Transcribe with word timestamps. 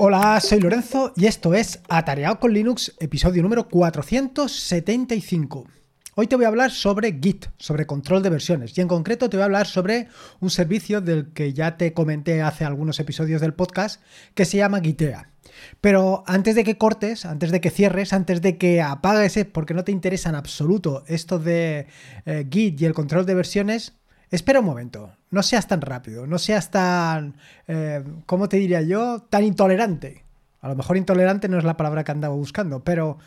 Hola, 0.00 0.38
soy 0.40 0.60
Lorenzo 0.60 1.12
y 1.16 1.26
esto 1.26 1.54
es 1.54 1.80
Atareado 1.88 2.38
con 2.38 2.52
Linux, 2.52 2.94
episodio 3.00 3.42
número 3.42 3.68
475. 3.68 5.66
Hoy 6.14 6.28
te 6.28 6.36
voy 6.36 6.44
a 6.44 6.48
hablar 6.48 6.70
sobre 6.70 7.18
Git, 7.20 7.46
sobre 7.58 7.84
control 7.84 8.22
de 8.22 8.30
versiones, 8.30 8.78
y 8.78 8.80
en 8.80 8.86
concreto 8.86 9.28
te 9.28 9.36
voy 9.36 9.42
a 9.42 9.46
hablar 9.46 9.66
sobre 9.66 10.06
un 10.38 10.50
servicio 10.50 11.00
del 11.00 11.32
que 11.32 11.52
ya 11.52 11.76
te 11.76 11.92
comenté 11.94 12.42
hace 12.42 12.64
algunos 12.64 13.00
episodios 13.00 13.40
del 13.40 13.54
podcast, 13.54 14.00
que 14.34 14.44
se 14.44 14.58
llama 14.58 14.80
Gitea. 14.80 15.32
Pero 15.80 16.22
antes 16.28 16.54
de 16.54 16.62
que 16.62 16.78
cortes, 16.78 17.26
antes 17.26 17.50
de 17.50 17.60
que 17.60 17.70
cierres, 17.70 18.12
antes 18.12 18.40
de 18.40 18.56
que 18.56 18.80
apagues, 18.80 19.46
porque 19.52 19.74
no 19.74 19.82
te 19.82 19.90
interesa 19.90 20.28
en 20.28 20.36
absoluto 20.36 21.02
esto 21.08 21.40
de 21.40 21.88
eh, 22.24 22.46
Git 22.48 22.80
y 22.80 22.84
el 22.84 22.94
control 22.94 23.26
de 23.26 23.34
versiones, 23.34 23.94
espera 24.30 24.60
un 24.60 24.66
momento, 24.66 25.12
no 25.30 25.42
seas 25.42 25.66
tan 25.66 25.80
rápido, 25.80 26.26
no 26.26 26.38
seas 26.38 26.70
tan, 26.70 27.36
eh, 27.66 28.04
¿cómo 28.26 28.48
te 28.48 28.56
diría 28.56 28.82
yo? 28.82 29.22
Tan 29.30 29.44
intolerante. 29.44 30.24
A 30.60 30.68
lo 30.68 30.74
mejor 30.74 30.96
intolerante 30.96 31.48
no 31.48 31.58
es 31.58 31.64
la 31.64 31.76
palabra 31.76 32.04
que 32.04 32.12
andaba 32.12 32.34
buscando, 32.34 32.82
pero 32.82 33.18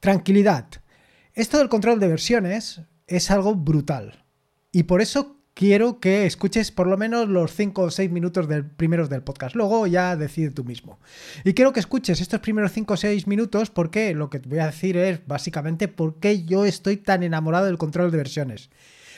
tranquilidad. 0.00 0.66
Esto 1.34 1.58
del 1.58 1.68
control 1.68 2.00
de 2.00 2.08
versiones 2.08 2.82
es 3.06 3.30
algo 3.30 3.54
brutal. 3.54 4.24
Y 4.72 4.84
por 4.84 5.00
eso 5.00 5.36
quiero 5.54 6.00
que 6.00 6.26
escuches 6.26 6.72
por 6.72 6.86
lo 6.86 6.96
menos 6.96 7.28
los 7.28 7.54
5 7.54 7.82
o 7.82 7.90
6 7.90 8.10
minutos 8.10 8.48
del, 8.48 8.66
primeros 8.66 9.08
del 9.08 9.22
podcast. 9.22 9.54
Luego 9.54 9.86
ya 9.86 10.16
decide 10.16 10.50
tú 10.50 10.64
mismo. 10.64 10.98
Y 11.44 11.54
quiero 11.54 11.72
que 11.72 11.80
escuches 11.80 12.20
estos 12.20 12.40
primeros 12.40 12.72
5 12.72 12.94
o 12.94 12.96
6 12.96 13.26
minutos 13.26 13.70
porque 13.70 14.14
lo 14.14 14.30
que 14.30 14.40
te 14.40 14.48
voy 14.48 14.58
a 14.58 14.66
decir 14.66 14.96
es 14.96 15.26
básicamente 15.26 15.88
por 15.88 16.18
qué 16.18 16.44
yo 16.44 16.64
estoy 16.64 16.96
tan 16.96 17.22
enamorado 17.22 17.66
del 17.66 17.78
control 17.78 18.10
de 18.10 18.18
versiones. 18.18 18.70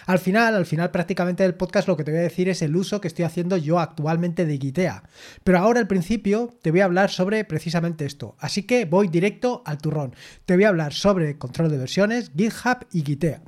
Al 0.06 0.20
final, 0.20 0.55
al 0.55 0.66
final 0.66 0.92
prácticamente 0.92 1.42
del 1.42 1.56
podcast 1.56 1.88
lo 1.88 1.96
que 1.96 2.05
te 2.05 2.12
voy 2.12 2.20
a 2.20 2.24
decir 2.24 2.48
es 2.48 2.62
el 2.62 2.77
uso 2.77 3.01
que 3.01 3.09
estoy 3.09 3.24
haciendo 3.24 3.57
yo 3.57 3.80
actualmente 3.80 4.46
de 4.46 4.57
Gitea. 4.57 5.02
Pero 5.43 5.59
ahora 5.59 5.80
al 5.80 5.88
principio 5.88 6.54
te 6.63 6.71
voy 6.71 6.80
a 6.80 6.85
hablar 6.85 7.10
sobre 7.10 7.45
precisamente 7.45 8.07
esto. 8.07 8.37
Así 8.38 8.63
que 8.63 8.85
voy 8.85 9.09
directo 9.09 9.63
al 9.66 9.79
turrón. 9.79 10.15
Te 10.45 10.54
voy 10.54 10.65
a 10.65 10.68
hablar 10.68 10.93
sobre 10.93 11.38
control 11.38 11.71
de 11.71 11.79
versiones, 11.79 12.30
GitHub 12.37 12.87
y 12.93 13.02
Gitea. 13.02 13.43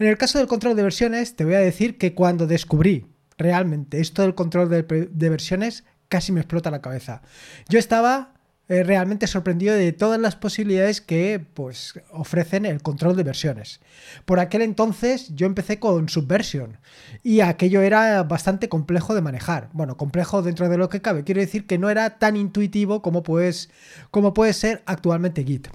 En 0.00 0.08
el 0.08 0.18
caso 0.18 0.38
del 0.38 0.48
control 0.48 0.74
de 0.74 0.82
versiones, 0.82 1.36
te 1.36 1.44
voy 1.44 1.54
a 1.54 1.60
decir 1.60 1.96
que 1.98 2.14
cuando 2.14 2.48
descubrí 2.48 3.06
realmente 3.38 4.00
esto 4.00 4.22
del 4.22 4.34
control 4.34 4.68
de, 4.68 4.82
de 4.82 5.30
versiones, 5.30 5.84
casi 6.08 6.32
me 6.32 6.40
explota 6.40 6.72
la 6.72 6.82
cabeza. 6.82 7.22
Yo 7.68 7.78
estaba 7.78 8.35
eh, 8.68 8.82
realmente 8.82 9.28
sorprendido 9.28 9.74
de 9.76 9.92
todas 9.92 10.20
las 10.20 10.34
posibilidades 10.34 11.00
que 11.00 11.44
pues, 11.54 12.00
ofrecen 12.10 12.66
el 12.66 12.82
control 12.82 13.16
de 13.16 13.22
versiones. 13.22 13.80
Por 14.24 14.40
aquel 14.40 14.62
entonces 14.62 15.34
yo 15.36 15.46
empecé 15.46 15.78
con 15.78 16.08
Subversion 16.08 16.78
y 17.22 17.40
aquello 17.40 17.82
era 17.82 18.22
bastante 18.24 18.68
complejo 18.68 19.14
de 19.14 19.22
manejar. 19.22 19.68
Bueno, 19.72 19.96
complejo 19.96 20.42
dentro 20.42 20.68
de 20.68 20.78
lo 20.78 20.88
que 20.88 21.00
cabe. 21.00 21.22
Quiero 21.22 21.40
decir 21.40 21.66
que 21.66 21.78
no 21.78 21.90
era 21.90 22.18
tan 22.18 22.36
intuitivo 22.36 23.02
como, 23.02 23.22
pues, 23.22 23.70
como 24.10 24.34
puede 24.34 24.52
ser 24.52 24.82
actualmente 24.86 25.44
Git. 25.44 25.68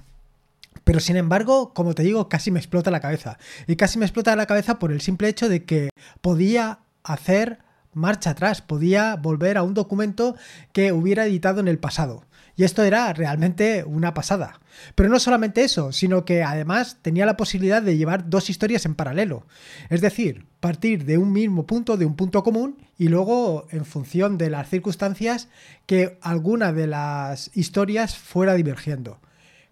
Pero 0.84 1.00
sin 1.00 1.16
embargo, 1.16 1.72
como 1.72 1.94
te 1.94 2.02
digo, 2.02 2.28
casi 2.28 2.50
me 2.50 2.58
explota 2.58 2.90
la 2.90 3.00
cabeza. 3.00 3.38
Y 3.66 3.76
casi 3.76 3.98
me 3.98 4.04
explota 4.04 4.36
la 4.36 4.46
cabeza 4.46 4.78
por 4.78 4.92
el 4.92 5.00
simple 5.00 5.28
hecho 5.28 5.48
de 5.48 5.64
que 5.64 5.88
podía 6.20 6.80
hacer 7.04 7.58
marcha 7.94 8.30
atrás, 8.30 8.62
podía 8.62 9.16
volver 9.16 9.58
a 9.58 9.62
un 9.62 9.74
documento 9.74 10.34
que 10.72 10.92
hubiera 10.92 11.26
editado 11.26 11.60
en 11.60 11.68
el 11.68 11.78
pasado. 11.78 12.24
Y 12.62 12.64
esto 12.64 12.84
era 12.84 13.12
realmente 13.12 13.82
una 13.82 14.14
pasada. 14.14 14.60
Pero 14.94 15.08
no 15.08 15.18
solamente 15.18 15.64
eso, 15.64 15.90
sino 15.90 16.24
que 16.24 16.44
además 16.44 16.98
tenía 17.02 17.26
la 17.26 17.36
posibilidad 17.36 17.82
de 17.82 17.96
llevar 17.96 18.30
dos 18.30 18.50
historias 18.50 18.86
en 18.86 18.94
paralelo. 18.94 19.48
Es 19.90 20.00
decir, 20.00 20.46
partir 20.60 21.04
de 21.04 21.18
un 21.18 21.32
mismo 21.32 21.66
punto, 21.66 21.96
de 21.96 22.06
un 22.06 22.14
punto 22.14 22.44
común, 22.44 22.78
y 22.96 23.08
luego, 23.08 23.66
en 23.72 23.84
función 23.84 24.38
de 24.38 24.48
las 24.48 24.68
circunstancias, 24.68 25.48
que 25.86 26.20
alguna 26.22 26.72
de 26.72 26.86
las 26.86 27.50
historias 27.52 28.16
fuera 28.16 28.54
divergiendo. 28.54 29.18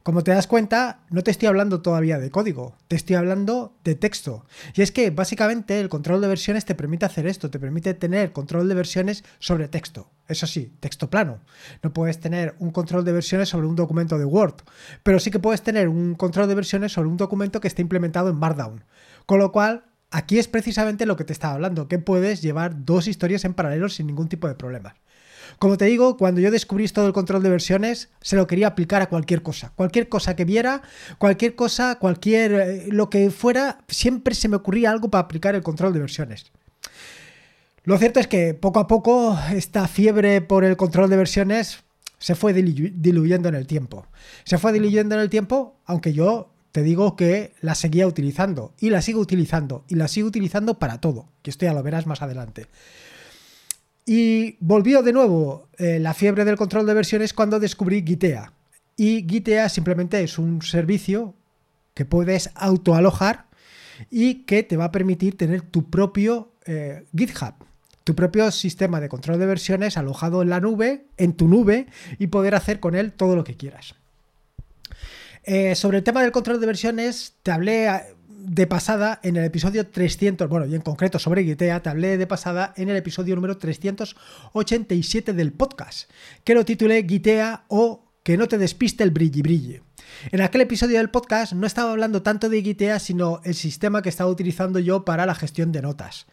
Como 0.03 0.25
te 0.25 0.31
das 0.31 0.47
cuenta, 0.47 1.01
no 1.11 1.23
te 1.23 1.31
estoy 1.31 1.49
hablando 1.49 1.83
todavía 1.83 2.19
de 2.19 2.31
código, 2.31 2.75
te 2.89 2.97
estoy 2.97 3.17
hablando 3.17 3.77
de 3.85 3.95
texto. 3.95 4.47
Y 4.75 4.81
es 4.81 4.93
que 4.93 5.11
básicamente 5.11 5.79
el 5.79 5.91
control 5.91 6.23
de 6.23 6.29
versiones 6.29 6.65
te 6.65 6.75
permite 6.75 7.05
hacer 7.05 7.27
esto, 7.27 7.51
te 7.51 7.59
permite 7.59 7.93
tener 7.93 8.33
control 8.33 8.67
de 8.67 8.75
versiones 8.75 9.25
sobre 9.41 9.69
texto. 9.69 10.11
Eso 10.27 10.47
sí, 10.47 10.73
texto 10.81 11.11
plano. 11.11 11.41
No 11.83 11.93
puedes 11.93 12.19
tener 12.19 12.55
un 12.61 12.71
control 12.71 13.05
de 13.05 13.13
versiones 13.13 13.51
sobre 13.51 13.67
un 13.67 13.77
documento 13.77 14.19
de 14.19 14.25
Word, 14.25 14.63
pero 15.03 15.19
sí 15.19 15.31
que 15.31 15.39
puedes 15.39 15.61
tener 15.61 15.89
un 15.89 16.15
control 16.15 16.49
de 16.49 16.55
versiones 16.55 16.93
sobre 16.93 17.11
un 17.11 17.19
documento 17.19 17.61
que 17.61 17.69
esté 17.69 17.83
implementado 17.83 18.31
en 18.31 18.37
Markdown. 18.37 18.85
Con 19.27 19.39
lo 19.39 19.53
cual, 19.53 19.85
aquí 20.11 20.39
es 20.39 20.49
precisamente 20.49 21.05
lo 21.05 21.17
que 21.17 21.25
te 21.25 21.35
estaba 21.35 21.53
hablando, 21.53 21.89
que 21.89 21.99
puedes 21.99 22.41
llevar 22.41 22.87
dos 22.87 23.07
historias 23.07 23.45
en 23.45 23.53
paralelo 23.53 23.91
sin 23.91 24.07
ningún 24.07 24.31
tipo 24.31 24.49
de 24.49 24.55
problemas. 24.55 24.95
Como 25.59 25.77
te 25.77 25.87
digo, 25.87 26.17
cuando 26.17 26.41
yo 26.41 26.51
descubrí 26.51 26.87
todo 26.89 27.07
el 27.07 27.13
control 27.13 27.43
de 27.43 27.51
versiones, 27.51 28.09
se 28.21 28.37
lo 28.37 28.47
quería 28.47 28.69
aplicar 28.69 29.03
a 29.03 29.09
cualquier 29.09 29.43
cosa. 29.43 29.73
Cualquier 29.75 30.09
cosa 30.09 30.37
que 30.37 30.45
viera, 30.45 30.83
cualquier 31.19 31.55
cosa, 31.55 31.97
cualquier 31.99 32.53
eh, 32.53 32.87
lo 32.89 33.11
que 33.11 33.31
fuera, 33.31 33.79
siempre 33.89 34.35
se 34.35 34.49
me 34.49 34.57
ocurría 34.57 34.91
algo 34.91 35.11
para 35.11 35.25
aplicar 35.25 35.55
el 35.55 35.63
control 35.63 35.93
de 35.93 36.01
versiones. 36.01 36.53
Lo 37.85 37.99
cierto 37.99 38.21
es 38.21 38.27
que 38.27 38.55
poco 38.55 38.79
a 38.79 38.87
poco 38.87 39.39
esta 39.53 39.89
fiebre 39.89 40.41
por 40.41 40.65
el 40.65 40.77
control 40.77 41.09
de 41.11 41.17
versiones 41.17 41.83
se 42.19 42.35
fue 42.35 42.53
diluyendo 42.53 43.49
en 43.49 43.55
el 43.55 43.67
tiempo. 43.67 44.07
Se 44.45 44.59
fue 44.59 44.73
diluyendo 44.73 45.15
en 45.15 45.23
el 45.23 45.31
tiempo, 45.31 45.77
aunque 45.87 46.13
yo 46.13 46.53
te 46.73 46.83
digo 46.83 47.17
que 47.17 47.55
la 47.61 47.75
seguía 47.75 48.07
utilizando 48.07 48.75
y 48.79 48.91
la 48.91 49.03
sigo 49.03 49.21
utilizando 49.21 49.85
y 49.89 49.97
la 49.97 50.09
sigo 50.09 50.29
utilizando 50.29 50.79
para 50.79 51.01
todo, 51.01 51.29
que 51.43 51.51
esto 51.51 51.65
ya 51.65 51.73
lo 51.73 51.83
verás 51.83 52.07
más 52.07 52.23
adelante. 52.23 52.67
Y 54.13 54.57
volvió 54.59 55.05
de 55.05 55.13
nuevo 55.13 55.69
eh, 55.79 56.01
la 56.01 56.15
fiebre 56.15 56.45
del 56.45 56.57
control 56.57 56.85
de 56.85 56.95
versiones 56.95 57.33
cuando 57.33 57.61
descubrí 57.61 58.03
Gitea. 58.05 58.53
Y 58.97 59.25
Gitea 59.25 59.69
simplemente 59.69 60.21
es 60.21 60.37
un 60.37 60.63
servicio 60.63 61.37
que 61.95 62.05
puedes 62.05 62.51
autoalojar 62.57 63.47
y 64.11 64.47
que 64.47 64.65
te 64.65 64.77
va 64.77 64.87
a 64.87 64.91
permitir 64.91 65.37
tener 65.37 65.63
tu 65.63 65.91
propio 65.91 66.51
eh, 66.67 67.05
GitHub, 67.17 67.55
tu 68.03 68.17
propio 68.17 68.51
sistema 68.51 68.99
de 68.99 69.09
control 69.09 69.39
de 69.39 69.47
versiones 69.47 69.97
alojado 69.97 70.43
en 70.43 70.51
la 70.51 70.59
nube, 70.59 71.07
en 71.17 71.35
tu 71.35 71.47
nube, 71.47 71.87
y 72.19 72.27
poder 72.27 72.57
hacer 72.57 72.81
con 72.81 72.97
él 72.97 73.13
todo 73.13 73.37
lo 73.37 73.45
que 73.45 73.55
quieras. 73.55 73.95
Eh, 75.45 75.77
sobre 75.77 75.99
el 75.99 76.03
tema 76.03 76.23
del 76.23 76.33
control 76.33 76.59
de 76.59 76.67
versiones, 76.67 77.37
te 77.45 77.53
hablé 77.53 77.89
de 78.43 78.67
pasada 78.67 79.21
en 79.23 79.37
el 79.37 79.45
episodio 79.45 79.87
300, 79.87 80.49
bueno, 80.49 80.67
y 80.67 80.75
en 80.75 80.81
concreto 80.81 81.19
sobre 81.19 81.45
Gitea, 81.45 81.83
te 81.83 81.89
hablé 81.89 82.19
de 82.19 82.27
pasada 82.27 82.73
en 82.77 82.89
el 82.89 82.97
episodio 82.97 83.35
número 83.35 83.59
387 83.59 85.33
del 85.33 85.53
podcast, 85.53 86.11
que 86.45 86.55
lo 86.55 86.65
titulé 86.65 87.07
Gitea 87.07 87.65
o 87.69 88.05
que 88.23 88.37
no 88.37 88.49
te 88.49 88.59
despiste 88.59 89.05
el 89.05 89.11
brilli 89.11 89.43
brilli. 89.43 89.81
En 90.31 90.41
aquel 90.41 90.61
episodio 90.61 90.99
del 90.99 91.11
podcast 91.11 91.53
no 91.53 91.67
estaba 91.67 91.91
hablando 91.91 92.23
tanto 92.23 92.49
de 92.49 92.63
Gitea, 92.63 92.99
sino 92.99 93.41
el 93.45 93.55
sistema 93.55 94.03
que 94.03 94.09
estaba 94.09 94.31
utilizando 94.31 94.79
yo 94.79 95.05
para 95.05 95.27
la 95.27 95.35
gestión 95.35 95.73
de 95.73 95.83
notas. 95.83 96.27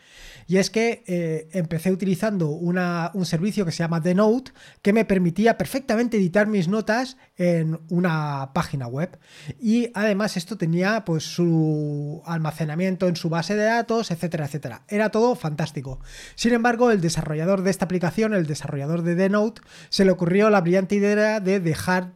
Y 0.48 0.58
es 0.58 0.70
que 0.70 1.04
eh, 1.08 1.50
empecé 1.52 1.92
utilizando 1.92 2.50
un 2.50 3.26
servicio 3.26 3.66
que 3.66 3.72
se 3.72 3.80
llama 3.80 4.02
The 4.02 4.16
Note, 4.16 4.52
que 4.82 4.94
me 4.94 5.04
permitía 5.04 5.58
perfectamente 5.58 6.18
editar 6.18 6.48
mis 6.48 6.68
notas 6.68 7.18
en 7.36 7.80
una 7.90 8.52
página 8.54 8.88
web. 8.88 9.20
Y 9.60 9.92
además 9.94 10.38
esto 10.38 10.58
tenía 10.58 11.04
pues 11.04 11.24
su 11.24 12.22
almacenamiento 12.26 13.08
en 13.08 13.18
su 13.18 13.30
base 13.30 13.56
de 13.56 13.66
datos, 13.66 14.12
etcétera, 14.12 14.46
etcétera. 14.46 14.84
Era 14.88 15.10
todo 15.10 15.36
fantástico. 15.36 16.00
Sin 16.36 16.54
embargo, 16.54 16.92
el 16.92 17.02
desarrollador 17.02 17.62
de 17.64 17.72
esta 17.72 17.86
aplicación, 17.86 18.34
el 18.34 18.48
desarrollador 18.48 19.02
de 19.02 19.16
The 19.16 19.30
Note, 19.30 19.62
se 19.90 20.06
le 20.06 20.12
ocurrió 20.12 20.50
la 20.50 20.62
brillante 20.62 20.96
idea 20.96 21.40
de 21.40 21.60
dejar 21.60 22.14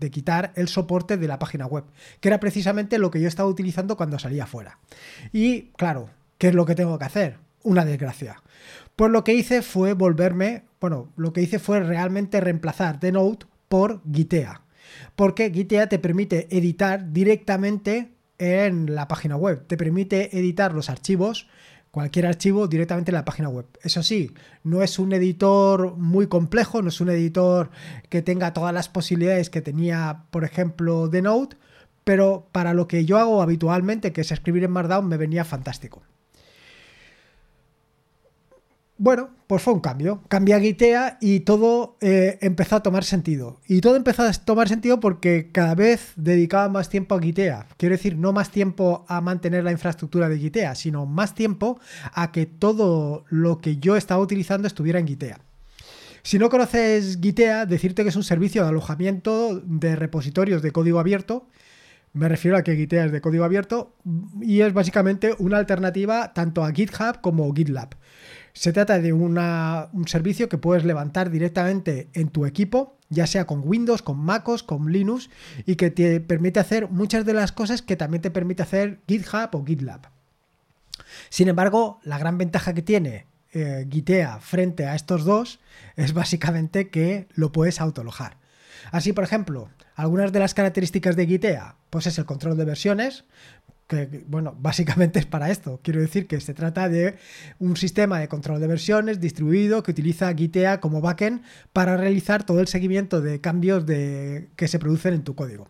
de 0.00 0.10
quitar 0.10 0.52
el 0.56 0.68
soporte 0.68 1.16
de 1.16 1.28
la 1.28 1.38
página 1.38 1.66
web, 1.66 1.84
que 2.20 2.28
era 2.28 2.40
precisamente 2.40 2.98
lo 2.98 3.10
que 3.10 3.20
yo 3.20 3.28
estaba 3.28 3.48
utilizando 3.48 3.96
cuando 3.96 4.18
salía 4.18 4.46
fuera. 4.46 4.78
Y 5.32 5.70
claro, 5.76 6.10
¿qué 6.38 6.48
es 6.48 6.54
lo 6.54 6.66
que 6.66 6.74
tengo 6.74 6.98
que 6.98 7.04
hacer? 7.04 7.36
Una 7.62 7.84
desgracia. 7.84 8.42
Pues 8.96 9.12
lo 9.12 9.22
que 9.22 9.34
hice 9.34 9.62
fue 9.62 9.92
volverme, 9.92 10.64
bueno, 10.80 11.12
lo 11.16 11.32
que 11.32 11.42
hice 11.42 11.58
fue 11.58 11.80
realmente 11.80 12.40
reemplazar 12.40 12.98
The 12.98 13.12
Note 13.12 13.46
por 13.68 14.02
Gitea. 14.10 14.62
Porque 15.14 15.50
Gitea 15.50 15.88
te 15.88 15.98
permite 15.98 16.48
editar 16.50 17.12
directamente 17.12 18.10
en 18.38 18.94
la 18.94 19.06
página 19.06 19.36
web, 19.36 19.66
te 19.66 19.76
permite 19.76 20.36
editar 20.38 20.72
los 20.72 20.88
archivos 20.88 21.46
cualquier 21.90 22.26
archivo 22.26 22.68
directamente 22.68 23.10
en 23.10 23.16
la 23.16 23.24
página 23.24 23.48
web. 23.48 23.66
Eso 23.82 24.02
sí, 24.02 24.32
no 24.62 24.82
es 24.82 24.98
un 24.98 25.12
editor 25.12 25.96
muy 25.96 26.26
complejo, 26.28 26.82
no 26.82 26.88
es 26.88 27.00
un 27.00 27.10
editor 27.10 27.70
que 28.08 28.22
tenga 28.22 28.52
todas 28.52 28.72
las 28.72 28.88
posibilidades 28.88 29.50
que 29.50 29.60
tenía, 29.60 30.24
por 30.30 30.44
ejemplo, 30.44 31.08
The 31.10 31.22
Note, 31.22 31.56
pero 32.04 32.48
para 32.52 32.74
lo 32.74 32.88
que 32.88 33.04
yo 33.04 33.18
hago 33.18 33.42
habitualmente, 33.42 34.12
que 34.12 34.22
es 34.22 34.32
escribir 34.32 34.64
en 34.64 34.70
Markdown, 34.70 35.08
me 35.08 35.16
venía 35.16 35.44
fantástico. 35.44 36.02
Bueno, 39.02 39.30
pues 39.46 39.62
fue 39.62 39.72
un 39.72 39.80
cambio. 39.80 40.22
Cambié 40.28 40.54
a 40.54 40.60
Gitea 40.60 41.16
y 41.22 41.40
todo 41.40 41.96
eh, 42.02 42.36
empezó 42.42 42.76
a 42.76 42.82
tomar 42.82 43.02
sentido. 43.02 43.58
Y 43.66 43.80
todo 43.80 43.96
empezó 43.96 44.24
a 44.24 44.32
tomar 44.34 44.68
sentido 44.68 45.00
porque 45.00 45.48
cada 45.52 45.74
vez 45.74 46.12
dedicaba 46.16 46.68
más 46.68 46.90
tiempo 46.90 47.14
a 47.14 47.18
Gitea. 47.18 47.66
Quiero 47.78 47.94
decir, 47.94 48.18
no 48.18 48.34
más 48.34 48.50
tiempo 48.50 49.06
a 49.08 49.22
mantener 49.22 49.64
la 49.64 49.72
infraestructura 49.72 50.28
de 50.28 50.38
Gitea, 50.38 50.74
sino 50.74 51.06
más 51.06 51.34
tiempo 51.34 51.80
a 52.12 52.30
que 52.30 52.44
todo 52.44 53.24
lo 53.30 53.62
que 53.62 53.78
yo 53.78 53.96
estaba 53.96 54.20
utilizando 54.20 54.66
estuviera 54.66 54.98
en 54.98 55.06
Gitea. 55.06 55.40
Si 56.22 56.38
no 56.38 56.50
conoces 56.50 57.18
Gitea, 57.22 57.64
decirte 57.64 58.02
que 58.02 58.10
es 58.10 58.16
un 58.16 58.22
servicio 58.22 58.64
de 58.64 58.68
alojamiento 58.68 59.62
de 59.64 59.96
repositorios 59.96 60.60
de 60.60 60.72
código 60.72 61.00
abierto. 61.00 61.48
Me 62.12 62.28
refiero 62.28 62.58
a 62.58 62.62
que 62.62 62.76
Gitea 62.76 63.06
es 63.06 63.12
de 63.12 63.22
código 63.22 63.44
abierto 63.44 63.96
y 64.42 64.60
es 64.60 64.74
básicamente 64.74 65.34
una 65.38 65.56
alternativa 65.56 66.34
tanto 66.34 66.64
a 66.64 66.72
GitHub 66.72 67.22
como 67.22 67.50
GitLab. 67.54 67.94
Se 68.52 68.72
trata 68.72 68.98
de 68.98 69.12
un 69.12 70.04
servicio 70.06 70.48
que 70.48 70.58
puedes 70.58 70.84
levantar 70.84 71.30
directamente 71.30 72.08
en 72.14 72.28
tu 72.28 72.46
equipo, 72.46 72.98
ya 73.08 73.26
sea 73.26 73.46
con 73.46 73.62
Windows, 73.64 74.02
con 74.02 74.18
MacOS, 74.18 74.62
con 74.62 74.90
Linux, 74.90 75.30
y 75.66 75.76
que 75.76 75.90
te 75.90 76.20
permite 76.20 76.60
hacer 76.60 76.88
muchas 76.88 77.24
de 77.24 77.34
las 77.34 77.52
cosas 77.52 77.82
que 77.82 77.96
también 77.96 78.22
te 78.22 78.30
permite 78.30 78.62
hacer 78.62 79.00
GitHub 79.06 79.50
o 79.52 79.64
GitLab. 79.64 80.10
Sin 81.28 81.48
embargo, 81.48 82.00
la 82.04 82.18
gran 82.18 82.38
ventaja 82.38 82.74
que 82.74 82.82
tiene 82.82 83.26
eh, 83.52 83.86
frente 84.40 84.86
a 84.86 84.94
estos 84.94 85.24
dos 85.24 85.60
es 85.96 86.12
básicamente 86.12 86.88
que 86.88 87.28
lo 87.34 87.52
puedes 87.52 87.80
autolojar. 87.80 88.38
Así, 88.92 89.12
por 89.12 89.24
ejemplo, 89.24 89.68
algunas 89.94 90.32
de 90.32 90.38
las 90.38 90.54
características 90.54 91.16
de 91.16 91.26
Gitea, 91.26 91.76
pues 91.90 92.06
es 92.06 92.18
el 92.18 92.24
control 92.24 92.56
de 92.56 92.64
versiones, 92.64 93.24
que, 93.90 94.24
bueno, 94.28 94.56
básicamente 94.56 95.18
es 95.18 95.26
para 95.26 95.50
esto. 95.50 95.80
Quiero 95.82 96.00
decir 96.00 96.28
que 96.28 96.40
se 96.40 96.54
trata 96.54 96.88
de 96.88 97.16
un 97.58 97.76
sistema 97.76 98.20
de 98.20 98.28
control 98.28 98.60
de 98.60 98.68
versiones 98.68 99.20
distribuido 99.20 99.82
que 99.82 99.90
utiliza 99.90 100.32
Gitea 100.32 100.78
como 100.80 101.00
backend 101.00 101.42
para 101.72 101.96
realizar 101.96 102.44
todo 102.46 102.60
el 102.60 102.68
seguimiento 102.68 103.20
de 103.20 103.40
cambios 103.40 103.84
de, 103.86 104.50
que 104.54 104.68
se 104.68 104.78
producen 104.78 105.14
en 105.14 105.24
tu 105.24 105.34
código. 105.34 105.68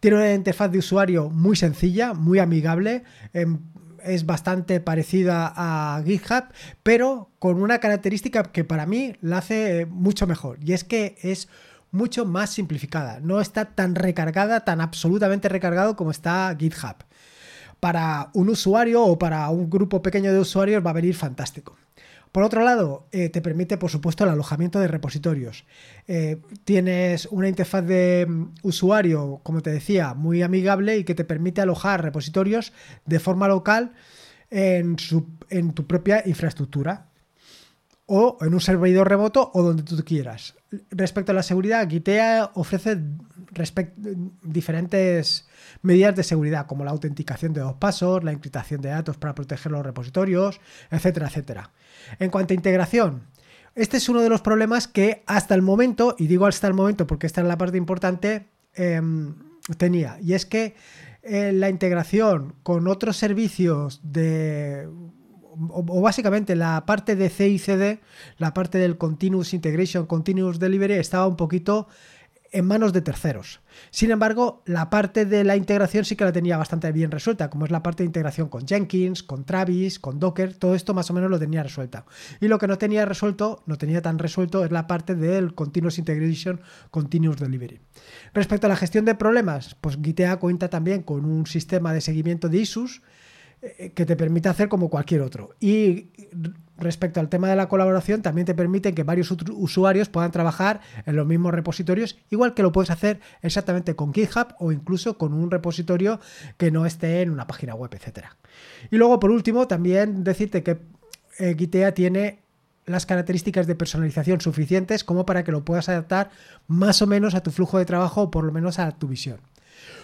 Tiene 0.00 0.16
una 0.16 0.32
interfaz 0.32 0.72
de 0.72 0.78
usuario 0.78 1.28
muy 1.28 1.54
sencilla, 1.54 2.14
muy 2.14 2.38
amigable. 2.38 3.04
Em, 3.34 3.58
es 4.02 4.24
bastante 4.24 4.80
parecida 4.80 5.52
a 5.54 6.02
GitHub, 6.02 6.44
pero 6.82 7.30
con 7.38 7.60
una 7.60 7.78
característica 7.78 8.44
que 8.44 8.64
para 8.64 8.86
mí 8.86 9.16
la 9.20 9.38
hace 9.38 9.84
mucho 9.84 10.26
mejor. 10.26 10.58
Y 10.64 10.72
es 10.72 10.84
que 10.84 11.18
es 11.20 11.48
mucho 11.90 12.24
más 12.24 12.48
simplificada. 12.48 13.20
No 13.20 13.38
está 13.38 13.66
tan 13.66 13.94
recargada, 13.94 14.60
tan 14.60 14.80
absolutamente 14.80 15.50
recargado 15.50 15.94
como 15.94 16.10
está 16.10 16.56
GitHub 16.58 16.96
para 17.80 18.30
un 18.34 18.50
usuario 18.50 19.02
o 19.02 19.18
para 19.18 19.48
un 19.48 19.68
grupo 19.68 20.02
pequeño 20.02 20.32
de 20.32 20.38
usuarios 20.38 20.84
va 20.84 20.90
a 20.90 20.94
venir 20.94 21.14
fantástico. 21.14 21.76
Por 22.32 22.44
otro 22.44 22.62
lado, 22.62 23.08
eh, 23.10 23.28
te 23.28 23.42
permite, 23.42 23.76
por 23.76 23.90
supuesto, 23.90 24.22
el 24.22 24.30
alojamiento 24.30 24.78
de 24.78 24.86
repositorios. 24.86 25.64
Eh, 26.06 26.40
tienes 26.64 27.26
una 27.26 27.48
interfaz 27.48 27.84
de 27.84 28.26
mm, 28.28 28.52
usuario, 28.62 29.40
como 29.42 29.62
te 29.62 29.70
decía, 29.70 30.14
muy 30.14 30.42
amigable 30.42 30.98
y 30.98 31.04
que 31.04 31.16
te 31.16 31.24
permite 31.24 31.60
alojar 31.60 32.04
repositorios 32.04 32.72
de 33.04 33.18
forma 33.18 33.48
local 33.48 33.94
en, 34.50 34.96
en 35.48 35.72
tu 35.72 35.86
propia 35.86 36.22
infraestructura 36.24 37.09
o 38.12 38.36
en 38.40 38.52
un 38.52 38.60
servidor 38.60 39.08
remoto 39.08 39.52
o 39.54 39.62
donde 39.62 39.84
tú 39.84 39.96
quieras. 40.04 40.56
Respecto 40.90 41.30
a 41.30 41.34
la 41.34 41.44
seguridad, 41.44 41.88
Gitea 41.88 42.50
ofrece 42.54 42.98
diferentes 44.42 45.48
medidas 45.82 46.16
de 46.16 46.24
seguridad, 46.24 46.66
como 46.66 46.84
la 46.84 46.90
autenticación 46.90 47.52
de 47.52 47.60
dos 47.60 47.74
pasos, 47.74 48.24
la 48.24 48.32
encriptación 48.32 48.80
de 48.80 48.88
datos 48.88 49.16
para 49.16 49.36
proteger 49.36 49.70
los 49.70 49.86
repositorios, 49.86 50.60
etcétera, 50.90 51.28
etcétera. 51.28 51.70
En 52.18 52.30
cuanto 52.30 52.52
a 52.52 52.56
integración, 52.56 53.22
este 53.76 53.98
es 53.98 54.08
uno 54.08 54.22
de 54.22 54.28
los 54.28 54.40
problemas 54.40 54.88
que 54.88 55.22
hasta 55.26 55.54
el 55.54 55.62
momento, 55.62 56.16
y 56.18 56.26
digo 56.26 56.46
hasta 56.46 56.66
el 56.66 56.74
momento 56.74 57.06
porque 57.06 57.28
esta 57.28 57.42
es 57.42 57.46
la 57.46 57.58
parte 57.58 57.76
importante, 57.76 58.48
em, 58.74 59.36
tenía, 59.78 60.18
y 60.20 60.32
es 60.32 60.46
que 60.46 60.74
eh, 61.22 61.52
la 61.52 61.70
integración 61.70 62.56
con 62.64 62.88
otros 62.88 63.16
servicios 63.16 64.00
de 64.02 64.88
o, 65.68 66.00
básicamente 66.00 66.56
la 66.56 66.84
parte 66.86 67.16
de 67.16 67.28
CICD, 67.28 68.00
la 68.38 68.54
parte 68.54 68.78
del 68.78 68.98
Continuous 68.98 69.54
Integration, 69.54 70.06
Continuous 70.06 70.58
Delivery, 70.58 70.94
estaba 70.94 71.26
un 71.26 71.36
poquito 71.36 71.88
en 72.52 72.66
manos 72.66 72.92
de 72.92 73.00
terceros. 73.00 73.60
Sin 73.90 74.10
embargo, 74.10 74.62
la 74.66 74.90
parte 74.90 75.24
de 75.24 75.44
la 75.44 75.56
integración 75.56 76.04
sí 76.04 76.16
que 76.16 76.24
la 76.24 76.32
tenía 76.32 76.56
bastante 76.56 76.90
bien 76.90 77.10
resuelta, 77.10 77.48
como 77.48 77.64
es 77.64 77.70
la 77.70 77.82
parte 77.82 78.02
de 78.02 78.08
integración 78.08 78.48
con 78.48 78.66
Jenkins, 78.66 79.22
con 79.22 79.44
Travis, 79.44 79.98
con 80.00 80.18
Docker, 80.18 80.54
todo 80.54 80.74
esto 80.74 80.92
más 80.92 81.08
o 81.10 81.14
menos 81.14 81.30
lo 81.30 81.38
tenía 81.38 81.62
resuelta. 81.62 82.04
Y 82.40 82.48
lo 82.48 82.58
que 82.58 82.66
no 82.66 82.76
tenía 82.76 83.04
resuelto, 83.04 83.62
no 83.66 83.78
tenía 83.78 84.02
tan 84.02 84.18
resuelto, 84.18 84.64
es 84.64 84.72
la 84.72 84.86
parte 84.86 85.14
del 85.14 85.54
Continuous 85.54 85.98
Integration, 85.98 86.60
Continuous 86.90 87.38
Delivery. 87.38 87.80
Respecto 88.34 88.66
a 88.66 88.70
la 88.70 88.76
gestión 88.76 89.04
de 89.04 89.14
problemas, 89.14 89.76
pues 89.80 89.98
Gitea 90.02 90.36
cuenta 90.38 90.68
también 90.68 91.02
con 91.02 91.24
un 91.24 91.46
sistema 91.46 91.92
de 91.92 92.00
seguimiento 92.00 92.48
de 92.48 92.58
issues 92.58 93.02
que 93.94 94.06
te 94.06 94.16
permite 94.16 94.48
hacer 94.48 94.68
como 94.68 94.88
cualquier 94.88 95.20
otro. 95.20 95.54
Y 95.60 96.10
respecto 96.78 97.20
al 97.20 97.28
tema 97.28 97.48
de 97.48 97.56
la 97.56 97.68
colaboración, 97.68 98.22
también 98.22 98.46
te 98.46 98.54
permite 98.54 98.94
que 98.94 99.02
varios 99.02 99.30
usuarios 99.30 100.08
puedan 100.08 100.30
trabajar 100.30 100.80
en 101.06 101.16
los 101.16 101.26
mismos 101.26 101.52
repositorios, 101.52 102.18
igual 102.30 102.54
que 102.54 102.62
lo 102.62 102.72
puedes 102.72 102.90
hacer 102.90 103.20
exactamente 103.42 103.94
con 103.94 104.14
GitHub 104.14 104.54
o 104.58 104.72
incluso 104.72 105.18
con 105.18 105.34
un 105.34 105.50
repositorio 105.50 106.20
que 106.56 106.70
no 106.70 106.86
esté 106.86 107.22
en 107.22 107.30
una 107.30 107.46
página 107.46 107.74
web, 107.74 107.90
etc. 107.94 108.26
Y 108.90 108.96
luego, 108.96 109.20
por 109.20 109.30
último, 109.30 109.68
también 109.68 110.24
decirte 110.24 110.62
que 110.62 110.78
eh, 111.38 111.54
Gitea 111.56 111.92
tiene 111.92 112.40
las 112.86 113.06
características 113.06 113.66
de 113.66 113.74
personalización 113.74 114.40
suficientes 114.40 115.04
como 115.04 115.26
para 115.26 115.44
que 115.44 115.52
lo 115.52 115.64
puedas 115.64 115.88
adaptar 115.88 116.30
más 116.66 117.02
o 117.02 117.06
menos 117.06 117.34
a 117.34 117.42
tu 117.42 117.50
flujo 117.50 117.78
de 117.78 117.84
trabajo 117.84 118.22
o 118.22 118.30
por 118.30 118.44
lo 118.44 118.52
menos 118.52 118.78
a 118.78 118.90
tu 118.92 119.06
visión. 119.06 119.38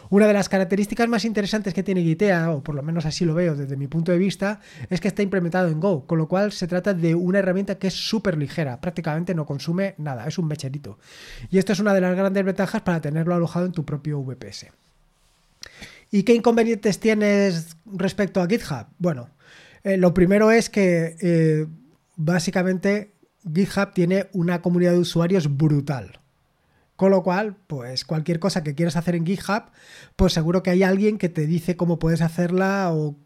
Una 0.08 0.26
de 0.26 0.32
las 0.32 0.48
características 0.48 1.08
más 1.08 1.24
interesantes 1.24 1.74
que 1.74 1.82
tiene 1.82 2.02
Gitea, 2.02 2.52
o 2.52 2.62
por 2.62 2.74
lo 2.74 2.82
menos 2.82 3.06
así 3.06 3.24
lo 3.24 3.34
veo 3.34 3.56
desde 3.56 3.76
mi 3.76 3.88
punto 3.88 4.12
de 4.12 4.18
vista, 4.18 4.60
es 4.88 5.00
que 5.00 5.08
está 5.08 5.22
implementado 5.22 5.68
en 5.68 5.80
Go, 5.80 6.06
con 6.06 6.18
lo 6.18 6.28
cual 6.28 6.52
se 6.52 6.66
trata 6.66 6.94
de 6.94 7.14
una 7.14 7.40
herramienta 7.40 7.76
que 7.76 7.88
es 7.88 7.94
súper 7.94 8.36
ligera, 8.36 8.80
prácticamente 8.80 9.34
no 9.34 9.46
consume 9.46 9.94
nada, 9.98 10.26
es 10.26 10.38
un 10.38 10.46
mecherito. 10.46 10.98
Y 11.50 11.58
esto 11.58 11.72
es 11.72 11.80
una 11.80 11.92
de 11.92 12.00
las 12.00 12.16
grandes 12.16 12.44
ventajas 12.44 12.82
para 12.82 13.00
tenerlo 13.00 13.34
alojado 13.34 13.66
en 13.66 13.72
tu 13.72 13.84
propio 13.84 14.20
VPS. 14.22 14.66
¿Y 16.10 16.22
qué 16.22 16.34
inconvenientes 16.34 17.00
tienes 17.00 17.76
respecto 17.84 18.40
a 18.40 18.46
GitHub? 18.46 18.86
Bueno, 18.98 19.30
eh, 19.82 19.96
lo 19.96 20.14
primero 20.14 20.52
es 20.52 20.70
que 20.70 21.16
eh, 21.20 21.66
básicamente 22.14 23.10
GitHub 23.52 23.92
tiene 23.92 24.28
una 24.32 24.62
comunidad 24.62 24.92
de 24.92 24.98
usuarios 24.98 25.56
brutal. 25.56 26.20
Con 26.96 27.10
lo 27.10 27.22
cual, 27.22 27.56
pues 27.66 28.04
cualquier 28.04 28.38
cosa 28.40 28.62
que 28.62 28.74
quieras 28.74 28.96
hacer 28.96 29.14
en 29.14 29.26
GitHub, 29.26 29.64
pues 30.16 30.32
seguro 30.32 30.62
que 30.62 30.70
hay 30.70 30.82
alguien 30.82 31.18
que 31.18 31.28
te 31.28 31.46
dice 31.46 31.76
cómo 31.76 31.98
puedes 31.98 32.22
hacerla 32.22 32.90
o, 32.92 33.16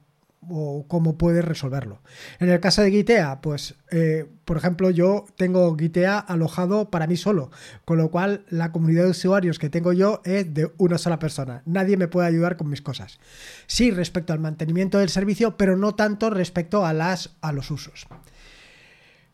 cómo 0.89 1.19
puedes 1.19 1.45
resolverlo. 1.45 2.01
En 2.39 2.49
el 2.49 2.61
caso 2.61 2.83
de 2.83 2.91
Gitea, 2.91 3.43
pues 3.43 3.75
eh, 3.91 4.27
por 4.47 4.57
ejemplo 4.57 4.89
yo 4.89 5.27
tengo 5.37 5.77
Gitea 5.77 6.19
alojado 6.19 6.91
para 6.91 7.07
mí 7.07 7.17
solo, 7.19 7.50
con 7.85 7.99
lo 7.99 8.11
cual 8.11 8.47
la 8.49 8.73
comunidad 8.73 9.05
de 9.05 9.11
usuarios 9.11 9.59
que 9.59 9.69
tengo 9.69 9.93
yo 9.93 10.23
es 10.25 10.53
de 10.53 10.73
una 10.79 10.97
sola 10.97 11.19
persona. 11.19 11.62
Nadie 11.67 11.99
me 11.99 12.09
puede 12.09 12.27
ayudar 12.27 12.57
con 12.57 12.71
mis 12.71 12.81
cosas. 12.81 13.21
Sí 13.67 13.91
respecto 13.91 14.33
al 14.33 14.41
mantenimiento 14.41 14.99
del 14.99 15.11
servicio, 15.11 15.59
pero 15.59 15.77
no 15.77 15.95
tanto 15.95 16.31
respecto 16.31 16.87
a, 16.87 16.95
las, 16.95 17.37
a 17.43 17.53
los 17.53 17.71
usos. 17.71 18.07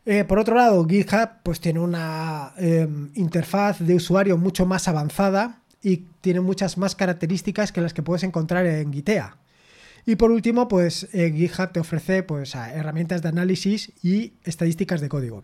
Eh, 0.09 0.23
por 0.23 0.39
otro 0.39 0.55
lado, 0.55 0.85
GitHub 0.87 1.29
pues, 1.43 1.59
tiene 1.59 1.81
una 1.81 2.53
em, 2.55 3.11
interfaz 3.15 3.79
de 3.79 3.93
usuario 3.93 4.37
mucho 4.37 4.65
más 4.65 4.87
avanzada 4.87 5.59
y 5.83 6.05
tiene 6.21 6.39
muchas 6.39 6.77
más 6.77 6.95
características 6.95 7.73
que 7.73 7.81
las 7.81 7.93
que 7.93 8.03
puedes 8.03 8.23
encontrar 8.23 8.65
en 8.65 8.93
Gitea. 8.93 9.35
Y 10.05 10.15
por 10.15 10.31
último, 10.31 10.69
pues 10.69 11.09
GitHub 11.11 11.73
te 11.73 11.81
ofrece 11.81 12.23
pues, 12.23 12.55
herramientas 12.55 13.21
de 13.21 13.27
análisis 13.27 13.91
y 14.01 14.31
estadísticas 14.45 15.01
de 15.01 15.09
código. 15.09 15.43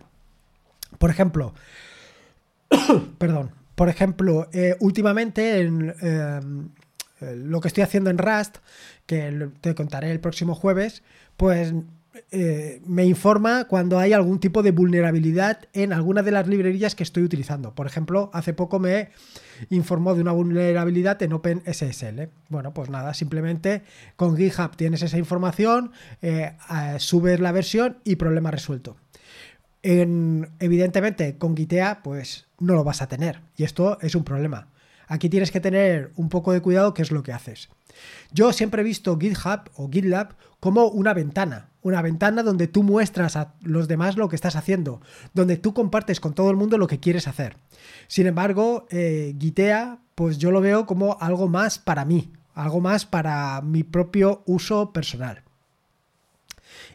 Por 0.98 1.10
ejemplo, 1.10 1.53
perdón, 3.17 3.51
por 3.75 3.89
ejemplo, 3.89 4.48
eh, 4.53 4.77
últimamente 4.79 5.60
en 5.60 5.93
em, 6.00 6.70
lo 7.20 7.60
que 7.60 7.67
estoy 7.67 7.84
haciendo 7.84 8.10
en 8.10 8.17
Rust, 8.17 8.60
que 9.08 9.50
te 9.60 9.75
contaré 9.75 10.10
el 10.10 10.22
próximo 10.22 10.55
jueves, 10.55 11.03
pues 11.36 11.74
eh, 12.32 12.82
me 12.86 13.05
informa 13.05 13.65
cuando 13.65 13.98
hay 13.98 14.13
algún 14.13 14.39
tipo 14.39 14.62
de 14.62 14.72
vulnerabilidad 14.72 15.62
en 15.74 15.93
alguna 15.93 16.22
de 16.22 16.32
las 16.32 16.48
librerías 16.48 16.93
que 16.93 17.03
estoy 17.03 17.24
utilizando. 17.24 17.74
Por 17.74 17.88
ejemplo, 17.88 18.29
hace 18.34 18.53
poco 18.53 18.79
me 18.79 19.10
informó 19.70 20.13
de 20.13 20.22
una 20.22 20.32
vulnerabilidad 20.32 21.22
en 21.24 21.34
OpenSSL. 21.34 22.29
Bueno, 22.50 22.74
pues 22.74 22.89
nada, 22.89 23.13
simplemente 23.13 23.82
con 24.15 24.38
GitHub 24.38 24.75
tienes 24.75 25.01
esa 25.01 25.17
información, 25.17 25.91
eh, 26.22 26.55
subes 26.98 27.39
la 27.39 27.51
versión 27.51 27.98
y 28.03 28.15
problema 28.15 28.51
resuelto. 28.51 28.98
evidentemente, 29.82 31.38
con 31.38 31.58
Gitea, 31.58 32.01
pues 32.03 32.48
no 32.60 32.75
lo 32.75 32.84
vas 32.84 33.01
a 33.01 33.08
tener. 33.08 33.41
Y 33.58 33.63
esto 33.63 33.98
es 34.01 34.15
un 34.15 34.24
problema. 34.24 34.70
Aquí 35.08 35.29
tienes 35.29 35.51
que 35.51 35.60
tener 35.60 36.12
un 36.15 36.29
poco 36.29 36.53
de 36.53 36.62
cuidado 36.62 36.93
qué 36.93 37.01
es 37.01 37.12
lo 37.12 37.24
que 37.24 37.34
haces. 37.34 37.70
Yo 38.32 38.53
siempre 38.53 38.82
he 38.82 38.86
visto 38.86 39.17
GitHub 39.20 39.70
o 39.75 39.89
GitLab 39.89 40.36
como 40.60 40.88
una 40.88 41.13
ventana, 41.13 41.70
una 41.84 42.02
ventana 42.02 42.44
donde 42.44 42.68
tú 42.68 42.82
muestras 42.82 43.36
a 43.36 43.54
los 43.62 43.88
demás 43.88 44.18
lo 44.18 44.30
que 44.30 44.36
estás 44.36 44.56
haciendo, 44.56 45.02
donde 45.34 45.58
tú 45.58 45.74
compartes 45.74 46.20
con 46.20 46.34
todo 46.34 46.50
el 46.50 46.56
mundo 46.56 46.78
lo 46.78 46.88
que 46.88 47.00
quieres 47.00 47.28
hacer. 47.28 47.58
Sin 48.08 48.25
embargo, 48.25 48.88
eh, 48.90 49.36
Gitea, 49.40 50.00
pues 50.16 50.38
yo 50.38 50.52
lo 50.52 50.62
veo 50.62 50.86
como 50.86 51.18
algo 51.20 51.48
más 51.48 51.80
para 51.80 52.06
mí, 52.06 52.32
algo 52.56 52.80
más 52.80 53.06
para 53.06 53.62
mi 53.62 53.84
propio 53.84 54.44
uso 54.46 54.94
personal. 54.94 55.44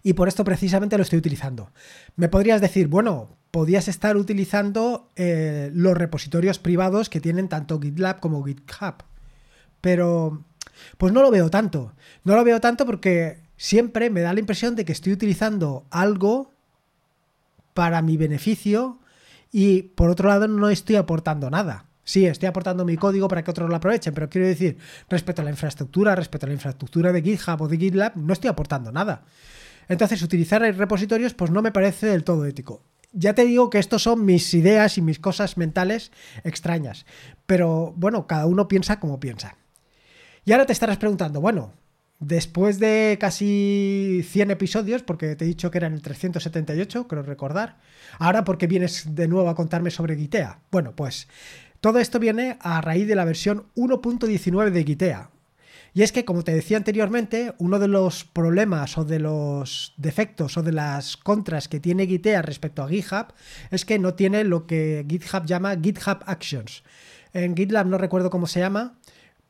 Y 0.03 0.15
por 0.15 0.29
esto 0.29 0.45
precisamente 0.45 0.97
lo 0.97 1.03
estoy 1.03 1.19
utilizando. 1.19 1.71
Me 2.17 2.29
podrías 2.29 2.61
decir, 2.61 2.89
bueno, 2.89 3.37
podías 3.51 3.89
estar 3.89 4.17
utilizando 4.17 5.11
eh, 5.17 5.71
los 5.75 5.97
repositorios 5.97 6.59
privados 6.59 7.11
que 7.11 7.21
tienen 7.21 7.49
tanto 7.49 7.81
GitLab 7.81 8.21
como 8.21 8.43
GitHub. 8.45 8.95
Pero, 9.81 10.45
pues 10.97 11.13
no 11.13 11.23
lo 11.23 11.31
veo 11.31 11.51
tanto. 11.51 11.93
No 12.25 12.37
lo 12.37 12.45
veo 12.45 12.61
tanto 12.61 12.87
porque 12.87 13.48
siempre 13.59 14.09
me 14.09 14.23
da 14.23 14.33
la 14.33 14.41
impresión 14.41 14.75
de 14.75 14.87
que 14.87 14.93
estoy 14.93 15.13
utilizando 15.13 15.85
algo 15.91 16.55
para 17.75 18.01
mi 18.01 18.17
beneficio 18.17 19.01
y 19.53 19.83
por 19.83 20.09
otro 20.09 20.29
lado 20.29 20.49
no 20.49 20.71
estoy 20.71 20.97
aportando 20.97 21.51
nada. 21.51 21.85
Sí, 22.05 22.25
estoy 22.25 22.47
aportando 22.47 22.87
mi 22.87 22.97
código 22.97 23.29
para 23.29 23.45
que 23.45 23.51
otros 23.51 23.69
lo 23.69 23.77
aprovechen, 23.77 24.15
pero 24.15 24.31
quiero 24.31 24.47
decir, 24.47 24.79
respecto 25.11 25.43
a 25.43 25.45
la 25.45 25.51
infraestructura, 25.51 26.15
respecto 26.15 26.47
a 26.47 26.49
la 26.49 26.55
infraestructura 26.55 27.13
de 27.13 27.21
GitHub 27.21 27.61
o 27.61 27.69
de 27.69 27.77
GitLab, 27.77 28.17
no 28.17 28.33
estoy 28.33 28.49
aportando 28.49 28.91
nada. 28.91 29.27
Entonces, 29.89 30.23
utilizar 30.23 30.63
repositorios, 30.63 31.35
pues 31.35 31.51
no 31.51 31.61
me 31.61 31.71
parece 31.71 32.07
del 32.07 32.25
todo 32.25 32.47
ético. 32.47 32.83
Ya 33.13 33.35
te 33.35 33.45
digo 33.45 33.69
que 33.69 33.79
estos 33.79 34.05
son 34.05 34.25
mis 34.25 34.55
ideas 34.55 34.97
y 34.97 35.03
mis 35.03 35.19
cosas 35.19 35.59
mentales 35.59 36.11
extrañas, 36.45 37.05
pero 37.45 37.93
bueno, 37.97 38.27
cada 38.27 38.47
uno 38.47 38.69
piensa 38.69 39.01
como 39.01 39.21
piensa. 39.21 39.57
Y 40.47 40.53
ahora 40.53 40.65
te 40.65 40.73
estarás 40.73 40.97
preguntando, 40.97 41.43
bueno, 41.43 41.75
después 42.21 42.79
de 42.79 43.17
casi 43.21 44.25
100 44.29 44.51
episodios, 44.51 45.03
porque 45.03 45.37
te 45.37 45.45
he 45.45 45.49
dicho 45.49 45.71
que 45.71 45.79
eran 45.79 45.95
el 45.95 46.03
378, 46.03 47.07
creo 47.09 47.23
recordar, 47.23 47.79
ahora 48.19 48.45
porque 48.45 48.67
vienes 48.67 49.15
de 49.15 49.29
nuevo 49.29 49.49
a 49.49 49.55
contarme 49.55 49.91
sobre 49.91 50.17
Gitea. 50.17 50.61
Bueno, 50.71 50.95
pues 50.95 51.29
todo 51.81 51.99
esto 51.99 52.19
viene 52.19 52.59
a 52.61 52.81
raíz 52.81 53.07
de 53.07 53.15
la 53.15 53.25
versión 53.25 53.67
1.19 53.77 54.71
de 54.71 54.85
Gitea. 54.85 55.31
Y 55.95 56.03
es 56.03 56.13
que, 56.13 56.25
como 56.25 56.45
te 56.45 56.53
decía 56.53 56.77
anteriormente, 56.77 57.55
uno 57.59 57.79
de 57.79 57.89
los 57.89 58.25
problemas 58.25 58.99
o 58.99 59.05
de 59.05 59.19
los 59.19 59.95
defectos 59.97 60.57
o 60.57 60.63
de 60.63 60.73
las 60.73 61.17
contras 61.17 61.67
que 61.67 61.81
tiene 61.81 62.07
Gitea 62.07 62.43
respecto 62.43 62.83
a 62.83 62.89
GitHub 62.89 63.33
es 63.71 63.85
que 63.85 63.99
no 63.99 64.15
tiene 64.15 64.45
lo 64.45 64.67
que 64.67 65.07
GitHub 65.09 65.47
llama 65.47 65.77
GitHub 65.81 66.19
Actions. 66.27 66.83
En 67.33 67.57
GitLab 67.57 67.87
no 67.87 67.99
recuerdo 67.99 68.31
cómo 68.31 68.47
se 68.47 68.61
llama, 68.61 68.99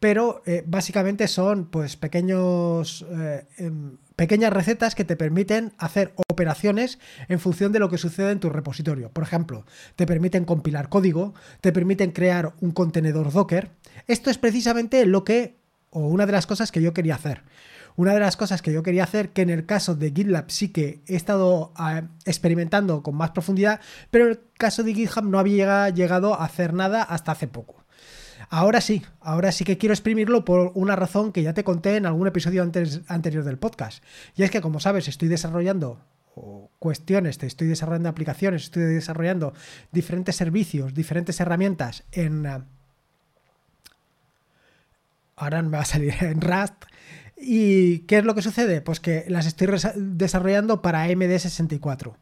pero 0.01 0.43
eh, 0.47 0.65
básicamente 0.67 1.29
son 1.29 1.67
pues 1.67 1.97
pequeños 1.97 3.05
eh, 3.11 3.47
em, 3.57 3.97
pequeñas 4.19 4.53
recetas 4.53 4.97
que 4.97 5.05
te 5.05 5.15
permiten 5.15 5.73
hacer 5.79 6.13
operaciones 6.29 6.99
en 7.29 7.39
función 7.39 7.71
de 7.71 7.79
lo 7.79 7.89
que 7.89 7.99
sucede 7.99 8.33
en 8.33 8.41
tu 8.41 8.51
repositorio. 8.51 9.11
Por 9.11 9.23
ejemplo, 9.23 9.65
te 9.95 10.07
permiten 10.07 10.45
compilar 10.45 10.89
código, 10.89 11.35
te 11.61 11.73
permiten 11.73 12.11
crear 12.11 12.53
un 12.61 12.73
contenedor 12.73 13.33
Docker. 13.33 13.71
Esto 14.09 14.31
es 14.31 14.37
precisamente 14.37 15.07
lo 15.07 15.23
que, 15.23 15.61
o 15.91 16.01
una 16.01 16.27
de 16.27 16.33
las 16.33 16.49
cosas 16.49 16.73
que 16.73 16.83
yo 16.83 16.93
quería 16.93 17.15
hacer. 17.15 17.45
Una 17.95 18.13
de 18.13 18.19
las 18.19 18.37
cosas 18.37 18.61
que 18.61 18.73
yo 18.73 18.83
quería 18.83 19.05
hacer, 19.05 19.31
que 19.31 19.43
en 19.43 19.51
el 19.51 19.67
caso 19.67 19.95
de 19.95 20.11
GitLab 20.11 20.51
sí 20.51 20.71
que 20.71 21.01
he 21.07 21.15
estado 21.15 21.73
ah, 21.77 22.03
experimentando 22.25 23.05
con 23.05 23.15
más 23.15 23.31
profundidad, 23.31 23.81
pero 24.11 24.25
en 24.25 24.31
el 24.33 24.41
caso 24.57 24.83
de 24.83 24.95
GitHub 24.95 25.25
no 25.25 25.39
había 25.39 25.91
llegado 25.91 26.35
a 26.35 26.45
hacer 26.45 26.75
nada 26.75 27.05
hasta 27.05 27.31
hace 27.31 27.47
poco. 27.47 27.85
Ahora 28.51 28.81
sí, 28.81 29.03
ahora 29.21 29.53
sí 29.53 29.65
que 29.65 29.77
quiero 29.77 29.93
exprimirlo 29.93 30.45
por 30.45 30.73
una 30.75 30.97
razón 30.97 31.33
que 31.33 31.43
ya 31.43 31.53
te 31.53 31.65
conté 31.65 31.97
en 31.97 32.07
algún 32.07 32.27
episodio 32.27 32.63
anterior 32.63 33.45
del 33.45 33.59
podcast. 33.59 34.03
Y 34.37 34.43
es 34.43 34.51
que, 34.51 34.61
como 34.61 34.81
sabes, 34.81 35.09
estoy 35.09 35.29
desarrollando 35.29 36.01
cuestiones, 36.79 37.39
te 37.39 37.47
estoy 37.47 37.69
desarrollando 37.69 38.09
aplicaciones, 38.09 38.65
estoy 38.65 38.85
desarrollando 38.85 39.53
diferentes 39.93 40.37
servicios, 40.37 40.95
diferentes 40.95 41.41
herramientas 41.41 42.05
en... 42.13 42.47
Eh, 42.47 42.63
ahora 45.37 45.63
me 45.63 45.77
va 45.77 45.81
a 45.83 45.85
salir 45.85 46.15
en 46.21 46.41
Rust. 46.41 46.85
¿Y 47.37 48.01
qué 48.01 48.19
es 48.19 48.25
lo 48.25 48.35
que 48.35 48.43
sucede? 48.43 48.81
Pues 48.81 48.99
que 48.99 49.25
las 49.29 49.47
estoy 49.47 49.69
desarrollando 49.97 50.83
para 50.83 51.07
MD64. 51.07 52.17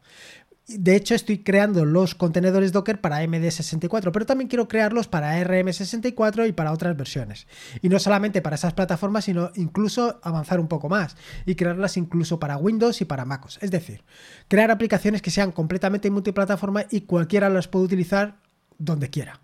De 0.67 0.97
hecho, 0.97 1.15
estoy 1.15 1.43
creando 1.43 1.85
los 1.85 2.13
contenedores 2.13 2.73
Docker 2.73 2.99
para 2.99 3.23
MD64, 3.23 4.11
pero 4.11 4.25
también 4.25 4.49
quiero 4.49 4.67
crearlos 4.67 5.07
para 5.07 5.41
RM64 5.41 6.49
y 6.49 6.51
para 6.51 6.73
otras 6.73 6.97
versiones. 6.97 7.47
Y 7.81 7.87
no 7.87 7.99
solamente 7.99 8.41
para 8.41 8.57
esas 8.57 8.73
plataformas, 8.73 9.23
sino 9.23 9.49
incluso 9.55 10.19
avanzar 10.23 10.59
un 10.59 10.67
poco 10.67 10.89
más 10.89 11.15
y 11.45 11.55
crearlas 11.55 11.95
incluso 11.95 12.37
para 12.37 12.57
Windows 12.57 12.99
y 12.99 13.05
para 13.05 13.23
MacOS. 13.23 13.59
Es 13.61 13.71
decir, 13.71 14.03
crear 14.49 14.69
aplicaciones 14.69 15.21
que 15.21 15.31
sean 15.31 15.53
completamente 15.53 16.11
multiplataforma 16.11 16.83
y 16.91 17.01
cualquiera 17.01 17.47
las 17.49 17.69
puede 17.69 17.85
utilizar 17.85 18.35
donde 18.77 19.09
quiera. 19.09 19.39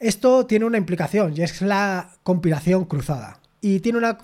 Esto 0.00 0.46
tiene 0.46 0.64
una 0.64 0.78
implicación 0.78 1.32
y 1.36 1.42
es 1.42 1.62
la 1.62 2.10
compilación 2.24 2.86
cruzada. 2.86 3.38
Y 3.60 3.78
tiene 3.78 3.98
una 3.98 4.18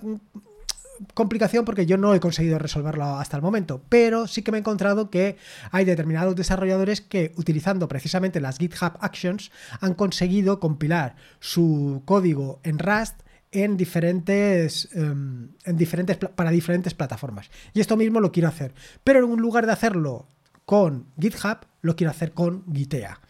complicación 1.14 1.64
porque 1.64 1.86
yo 1.86 1.96
no 1.96 2.14
he 2.14 2.20
conseguido 2.20 2.58
resolverlo 2.58 3.04
hasta 3.04 3.36
el 3.36 3.42
momento, 3.42 3.82
pero 3.88 4.26
sí 4.26 4.42
que 4.42 4.50
me 4.50 4.58
he 4.58 4.60
encontrado 4.60 5.10
que 5.10 5.36
hay 5.70 5.84
determinados 5.84 6.36
desarrolladores 6.36 7.00
que 7.00 7.32
utilizando 7.36 7.88
precisamente 7.88 8.40
las 8.40 8.58
GitHub 8.58 8.92
Actions 9.00 9.50
han 9.80 9.94
conseguido 9.94 10.60
compilar 10.60 11.16
su 11.40 12.02
código 12.04 12.60
en 12.62 12.78
Rust 12.78 13.22
en 13.52 13.76
diferentes, 13.76 14.88
em, 14.92 15.48
en 15.64 15.76
diferentes 15.76 16.16
para 16.16 16.50
diferentes 16.50 16.94
plataformas. 16.94 17.50
Y 17.72 17.80
esto 17.80 17.96
mismo 17.96 18.20
lo 18.20 18.32
quiero 18.32 18.48
hacer, 18.48 18.74
pero 19.04 19.24
en 19.24 19.40
lugar 19.40 19.66
de 19.66 19.72
hacerlo 19.72 20.28
con 20.64 21.06
GitHub, 21.18 21.58
lo 21.80 21.96
quiero 21.96 22.10
hacer 22.10 22.32
con 22.32 22.64
Gitea. 22.72 23.20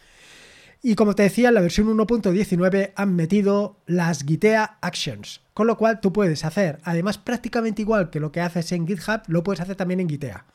Y 0.88 0.94
como 0.94 1.16
te 1.16 1.24
decía, 1.24 1.48
en 1.48 1.54
la 1.54 1.62
versión 1.62 1.88
1.19 1.88 2.92
han 2.94 3.16
metido 3.16 3.80
las 3.86 4.22
Gitea 4.22 4.78
Actions, 4.80 5.40
con 5.52 5.66
lo 5.66 5.76
cual 5.76 6.00
tú 6.00 6.12
puedes 6.12 6.44
hacer, 6.44 6.78
además 6.84 7.18
prácticamente 7.18 7.82
igual 7.82 8.08
que 8.08 8.20
lo 8.20 8.30
que 8.30 8.40
haces 8.40 8.70
en 8.70 8.86
GitHub, 8.86 9.22
lo 9.26 9.42
puedes 9.42 9.60
hacer 9.60 9.74
también 9.74 9.98
en 9.98 10.08
Gitea. 10.08 10.46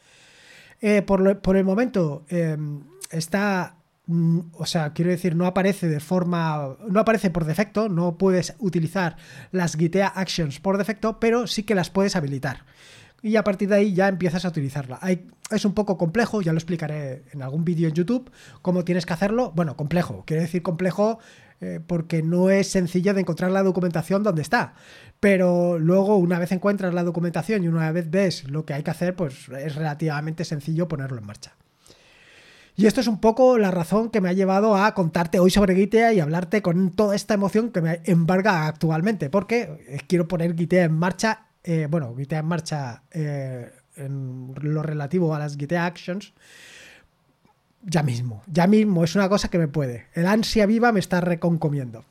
Eh, 0.79 1.01
por, 1.01 1.57
el 1.57 1.65
momento 1.65 2.23
em, 2.29 2.79
está 3.09 3.75
mm, 4.05 4.39
o 4.53 4.65
sea, 4.65 4.93
quiero 4.93 5.11
decir, 5.11 5.35
no 5.35 5.45
aparece 5.45 5.89
de 5.89 5.99
forma, 5.99 6.77
no 6.87 7.01
aparece 7.01 7.29
por 7.29 7.43
defecto, 7.43 7.89
no 7.89 8.17
puedes 8.17 8.55
utilizar 8.59 9.17
las 9.51 9.75
Gitea 9.75 10.07
Actions 10.07 10.61
por 10.61 10.77
defecto, 10.77 11.19
pero 11.19 11.45
sí 11.45 11.63
que 11.63 11.75
las 11.75 11.89
puedes 11.89 12.15
habilitar 12.15 12.63
y 13.21 13.35
a 13.35 13.43
partir 13.43 13.69
de 13.69 13.75
ahí 13.75 13.93
ya 13.93 14.07
empiezas 14.07 14.45
a 14.45 14.49
utilizarla. 14.49 14.99
es 15.51 15.65
un 15.65 15.73
poco 15.73 15.97
complejo, 15.97 16.41
ya 16.41 16.53
lo 16.53 16.57
explicaré 16.57 17.23
en 17.31 17.41
algún 17.41 17.63
vídeo 17.63 17.87
en 17.87 17.93
YouTube, 17.93 18.31
cómo 18.61 18.83
tienes 18.83 19.05
que 19.05 19.13
hacerlo. 19.13 19.51
Bueno, 19.55 19.75
complejo, 19.77 20.23
quiere 20.25 20.43
decir 20.43 20.63
complejo 20.63 21.19
eh, 21.59 21.79
porque 21.85 22.23
no 22.23 22.49
es 22.49 22.67
sencillo 22.71 23.13
de 23.13 23.21
encontrar 23.21 23.51
la 23.51 23.61
documentación 23.61 24.23
donde 24.23 24.41
está. 24.41 24.73
Pero 25.19 25.77
luego, 25.77 26.17
una 26.17 26.39
vez 26.39 26.51
encuentras 26.51 26.93
la 26.93 27.03
documentación 27.03 27.63
y 27.63 27.67
una 27.67 27.91
vez 27.91 28.09
ves 28.09 28.49
lo 28.49 28.65
que 28.65 28.73
hay 28.73 28.81
que 28.81 28.91
hacer, 28.91 29.15
pues 29.15 29.47
es 29.49 29.75
relativamente 29.75 30.43
sencillo 30.43 30.87
ponerlo 30.87 31.19
en 31.19 31.25
marcha. 31.25 31.55
Y 32.75 32.87
esto 32.87 33.01
es 33.01 33.07
un 33.07 33.19
poco 33.19 33.59
la 33.59 33.69
razón 33.69 34.09
que 34.09 34.21
me 34.21 34.29
ha 34.29 34.33
llevado 34.33 34.75
a 34.75 34.95
contarte 34.95 35.39
hoy 35.39 35.51
sobre 35.51 35.75
Gitea 35.75 36.13
y 36.13 36.19
hablarte 36.19 36.63
con 36.63 36.91
toda 36.91 37.15
esta 37.15 37.35
emoción 37.35 37.69
que 37.69 37.81
me 37.81 38.01
embarga 38.05 38.65
actualmente, 38.65 39.29
porque 39.29 40.03
quiero 40.07 40.27
poner 40.27 40.55
Gitea 40.55 40.85
en 40.85 40.93
marcha 40.93 41.50
eh, 41.63 41.87
bueno, 41.89 42.15
Gitea 42.15 42.39
en 42.39 42.45
marcha 42.45 43.03
eh, 43.11 43.71
en 43.95 44.53
lo 44.61 44.81
relativo 44.81 45.35
a 45.35 45.39
las 45.39 45.57
Gitea 45.57 45.85
Actions, 45.85 46.33
ya 47.83 48.03
mismo, 48.03 48.43
ya 48.47 48.67
mismo, 48.67 49.03
es 49.03 49.15
una 49.15 49.29
cosa 49.29 49.49
que 49.49 49.57
me 49.57 49.67
puede. 49.67 50.07
El 50.13 50.27
ansia 50.27 50.65
viva 50.65 50.91
me 50.91 50.99
está 50.99 51.21
reconcomiendo. 51.21 52.05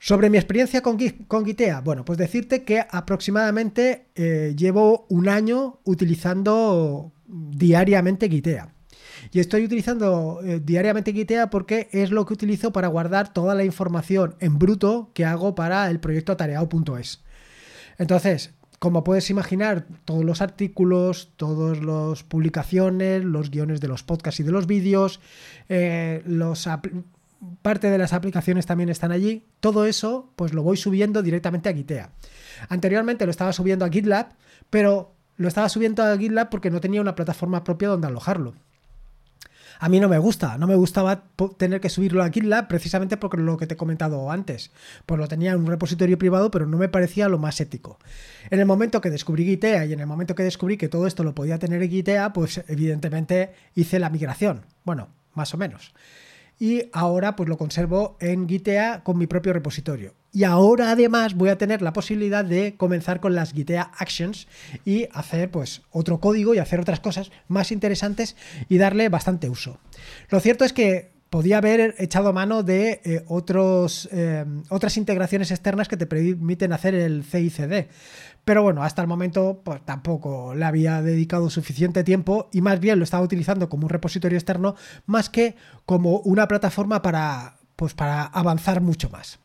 Sobre 0.00 0.30
mi 0.30 0.38
experiencia 0.38 0.80
con, 0.80 0.96
con 1.26 1.44
Gitea, 1.44 1.80
bueno, 1.80 2.04
pues 2.04 2.18
decirte 2.18 2.62
que 2.62 2.84
aproximadamente 2.88 4.06
eh, 4.14 4.54
llevo 4.56 5.06
un 5.08 5.28
año 5.28 5.80
utilizando 5.84 7.12
diariamente 7.26 8.28
Gitea. 8.28 8.74
Y 9.32 9.40
estoy 9.40 9.64
utilizando 9.64 10.40
diariamente 10.62 11.12
Gitea 11.12 11.50
porque 11.50 11.88
es 11.90 12.12
lo 12.12 12.24
que 12.24 12.34
utilizo 12.34 12.72
para 12.72 12.86
guardar 12.86 13.32
toda 13.32 13.56
la 13.56 13.64
información 13.64 14.36
en 14.38 14.58
bruto 14.58 15.10
que 15.12 15.24
hago 15.24 15.56
para 15.56 15.90
el 15.90 15.98
proyecto 15.98 16.30
atareado.es. 16.32 17.24
Entonces, 17.98 18.54
como 18.78 19.02
puedes 19.02 19.28
imaginar, 19.30 19.86
todos 20.04 20.24
los 20.24 20.40
artículos, 20.40 21.32
todas 21.36 21.82
las 21.82 22.22
publicaciones, 22.22 23.24
los 23.24 23.50
guiones 23.50 23.80
de 23.80 23.88
los 23.88 24.04
podcasts 24.04 24.40
y 24.40 24.44
de 24.44 24.52
los 24.52 24.66
vídeos, 24.66 25.20
eh, 25.68 26.22
parte 27.62 27.90
de 27.90 27.98
las 27.98 28.12
aplicaciones 28.12 28.66
también 28.66 28.88
están 28.88 29.10
allí. 29.10 29.46
Todo 29.60 29.84
eso, 29.84 30.32
pues 30.36 30.54
lo 30.54 30.62
voy 30.62 30.76
subiendo 30.76 31.22
directamente 31.22 31.68
a 31.68 31.74
Gitea. 31.74 32.12
Anteriormente 32.68 33.24
lo 33.24 33.30
estaba 33.30 33.52
subiendo 33.52 33.84
a 33.84 33.88
GitLab, 33.88 34.28
pero 34.70 35.14
lo 35.36 35.48
estaba 35.48 35.68
subiendo 35.68 36.02
a 36.04 36.16
GitLab 36.16 36.48
porque 36.48 36.70
no 36.70 36.80
tenía 36.80 37.00
una 37.00 37.14
plataforma 37.14 37.64
propia 37.64 37.88
donde 37.88 38.06
alojarlo. 38.06 38.54
A 39.78 39.88
mí 39.88 40.00
no 40.00 40.08
me 40.08 40.18
gusta, 40.18 40.58
no 40.58 40.66
me 40.66 40.74
gustaba 40.74 41.24
tener 41.56 41.80
que 41.80 41.88
subirlo 41.88 42.22
a 42.22 42.30
GitLab 42.30 42.66
precisamente 42.66 43.16
porque 43.16 43.36
lo 43.36 43.56
que 43.56 43.66
te 43.66 43.74
he 43.74 43.76
comentado 43.76 44.30
antes. 44.30 44.72
Pues 45.06 45.18
lo 45.20 45.28
tenía 45.28 45.52
en 45.52 45.60
un 45.60 45.66
repositorio 45.66 46.18
privado, 46.18 46.50
pero 46.50 46.66
no 46.66 46.78
me 46.78 46.88
parecía 46.88 47.28
lo 47.28 47.38
más 47.38 47.60
ético. 47.60 47.98
En 48.50 48.58
el 48.58 48.66
momento 48.66 49.00
que 49.00 49.10
descubrí 49.10 49.44
Gitea 49.44 49.86
y 49.86 49.92
en 49.92 50.00
el 50.00 50.06
momento 50.06 50.34
que 50.34 50.42
descubrí 50.42 50.76
que 50.76 50.88
todo 50.88 51.06
esto 51.06 51.22
lo 51.22 51.34
podía 51.34 51.58
tener 51.58 51.82
en 51.82 51.90
Gitea, 51.90 52.32
pues 52.32 52.62
evidentemente 52.66 53.52
hice 53.74 53.98
la 53.98 54.10
migración. 54.10 54.66
Bueno, 54.84 55.08
más 55.34 55.54
o 55.54 55.58
menos. 55.58 55.94
Y 56.58 56.88
ahora 56.92 57.36
pues 57.36 57.48
lo 57.48 57.56
conservo 57.56 58.16
en 58.20 58.48
Gitea 58.48 59.02
con 59.04 59.18
mi 59.18 59.26
propio 59.26 59.52
repositorio. 59.52 60.14
Y 60.32 60.44
ahora 60.44 60.90
además 60.90 61.34
voy 61.34 61.48
a 61.48 61.58
tener 61.58 61.80
la 61.80 61.92
posibilidad 61.92 62.44
de 62.44 62.76
comenzar 62.76 63.20
con 63.20 63.34
las 63.34 63.52
Gitea 63.52 63.90
Actions 63.98 64.46
y 64.84 65.08
hacer 65.12 65.50
pues 65.50 65.82
otro 65.90 66.20
código 66.20 66.54
y 66.54 66.58
hacer 66.58 66.80
otras 66.80 67.00
cosas 67.00 67.30
más 67.48 67.72
interesantes 67.72 68.36
y 68.68 68.78
darle 68.78 69.08
bastante 69.08 69.48
uso. 69.48 69.78
Lo 70.30 70.40
cierto 70.40 70.64
es 70.64 70.72
que 70.72 71.17
podía 71.30 71.58
haber 71.58 71.94
echado 71.98 72.32
mano 72.32 72.62
de 72.62 73.00
eh, 73.04 73.24
otros, 73.26 74.08
eh, 74.12 74.44
otras 74.68 74.96
integraciones 74.96 75.50
externas 75.50 75.88
que 75.88 75.96
te 75.96 76.06
permiten 76.06 76.72
hacer 76.72 76.94
el 76.94 77.24
CICD. 77.24 77.88
Pero 78.44 78.62
bueno, 78.62 78.82
hasta 78.82 79.02
el 79.02 79.08
momento 79.08 79.60
pues 79.62 79.84
tampoco 79.84 80.54
le 80.54 80.64
había 80.64 81.02
dedicado 81.02 81.50
suficiente 81.50 82.04
tiempo 82.04 82.48
y 82.52 82.62
más 82.62 82.80
bien 82.80 82.98
lo 82.98 83.04
estaba 83.04 83.22
utilizando 83.22 83.68
como 83.68 83.84
un 83.84 83.90
repositorio 83.90 84.38
externo 84.38 84.74
más 85.06 85.28
que 85.28 85.54
como 85.84 86.20
una 86.20 86.48
plataforma 86.48 87.02
para, 87.02 87.58
pues, 87.76 87.94
para 87.94 88.22
avanzar 88.22 88.80
mucho 88.80 89.10
más. 89.10 89.38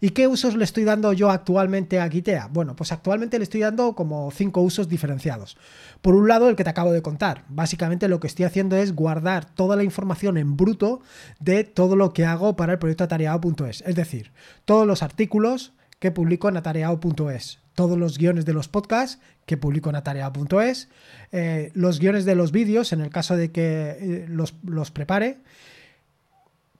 ¿Y 0.00 0.10
qué 0.10 0.28
usos 0.28 0.56
le 0.56 0.64
estoy 0.64 0.84
dando 0.84 1.12
yo 1.12 1.30
actualmente 1.30 2.00
a 2.00 2.08
Gitea? 2.08 2.48
Bueno, 2.52 2.76
pues 2.76 2.92
actualmente 2.92 3.38
le 3.38 3.44
estoy 3.44 3.60
dando 3.60 3.94
como 3.94 4.30
cinco 4.30 4.60
usos 4.60 4.88
diferenciados. 4.88 5.56
Por 6.02 6.14
un 6.14 6.28
lado, 6.28 6.48
el 6.48 6.56
que 6.56 6.64
te 6.64 6.70
acabo 6.70 6.92
de 6.92 7.02
contar. 7.02 7.44
Básicamente 7.48 8.08
lo 8.08 8.20
que 8.20 8.26
estoy 8.26 8.44
haciendo 8.44 8.76
es 8.76 8.94
guardar 8.94 9.44
toda 9.44 9.76
la 9.76 9.84
información 9.84 10.36
en 10.36 10.56
bruto 10.56 11.00
de 11.40 11.64
todo 11.64 11.96
lo 11.96 12.12
que 12.12 12.24
hago 12.24 12.56
para 12.56 12.72
el 12.72 12.78
proyecto 12.78 13.04
atareado.es. 13.04 13.82
Es 13.86 13.94
decir, 13.94 14.32
todos 14.64 14.86
los 14.86 15.02
artículos 15.02 15.72
que 15.98 16.10
publico 16.10 16.48
en 16.48 16.56
atareado.es, 16.56 17.60
todos 17.74 17.98
los 17.98 18.18
guiones 18.18 18.44
de 18.44 18.52
los 18.52 18.68
podcasts 18.68 19.20
que 19.46 19.56
publico 19.56 19.90
en 19.90 19.96
atareado.es, 19.96 20.88
eh, 21.32 21.70
los 21.74 21.98
guiones 22.00 22.24
de 22.24 22.34
los 22.34 22.52
vídeos 22.52 22.92
en 22.92 23.00
el 23.00 23.10
caso 23.10 23.36
de 23.36 23.50
que 23.50 23.96
eh, 23.98 24.26
los, 24.28 24.54
los 24.64 24.90
prepare, 24.90 25.38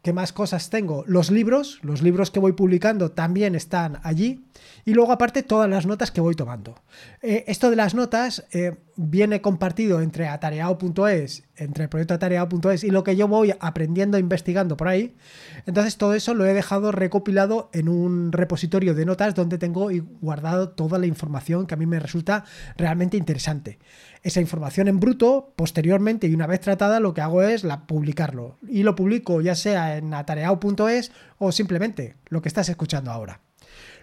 ¿Qué 0.07 0.13
más 0.13 0.33
cosas 0.33 0.71
tengo? 0.71 1.03
Los 1.09 1.33
libros, 1.33 1.81
los 1.83 2.01
libros 2.01 2.31
que 2.31 2.39
voy 2.39 2.53
publicando 2.53 3.11
también 3.11 3.57
están 3.57 3.99
allí. 4.05 4.47
Y 4.85 4.95
luego 4.95 5.11
aparte 5.11 5.43
todas 5.43 5.69
las 5.69 5.85
notas 5.85 6.13
que 6.13 6.21
voy 6.21 6.37
tomando. 6.37 6.77
Eh, 7.23 7.43
esto 7.49 7.71
de 7.71 7.75
las 7.75 7.93
notas 7.97 8.47
eh, 8.53 8.77
viene 8.97 9.41
compartido 9.41 10.01
entre 10.01 10.27
atareado.es, 10.29 11.45
entre 11.57 11.85
el 11.85 11.89
proyecto 11.89 12.15
atareado.es 12.15 12.85
y 12.85 12.91
lo 12.91 13.05
que 13.05 13.17
yo 13.17 13.29
voy 13.29 13.55
aprendiendo, 13.61 14.17
e 14.17 14.21
investigando 14.21 14.77
por 14.77 14.89
ahí. 14.89 15.15
Entonces 15.67 15.97
todo 15.97 16.15
eso 16.15 16.35
lo 16.35 16.47
he 16.47 16.55
dejado 16.55 16.93
recopilado 16.93 17.71
en 17.73 17.89
un 17.89 18.33
repositorio 18.33 18.95
de 18.95 19.05
notas 19.05 19.35
donde 19.35 19.59
tengo 19.59 19.89
guardado 20.21 20.71
toda 20.71 20.99
la 20.99 21.07
información 21.07 21.67
que 21.67 21.75
a 21.75 21.77
mí 21.77 21.87
me 21.87 22.01
resulta 22.01 22.45
realmente 22.77 23.17
interesante. 23.17 23.79
Esa 24.23 24.41
información 24.41 24.89
en 24.89 24.99
bruto, 24.99 25.53
posteriormente 25.57 26.27
y 26.27 26.35
una 26.35 26.47
vez 26.47 26.61
tratada, 26.61 26.99
lo 26.99 27.15
que 27.15 27.21
hago 27.21 27.43
es 27.43 27.67
publicarlo. 27.87 28.59
Y 28.69 28.83
lo 28.83 28.97
publico 28.97 29.41
ya 29.41 29.55
sea 29.55 29.99
en 29.99 30.15
atareado.es 30.15 31.13
o 31.39 31.53
simplemente 31.53 32.17
lo 32.29 32.43
que 32.43 32.49
estás 32.49 32.69
escuchando 32.69 33.11
ahora. 33.11 33.41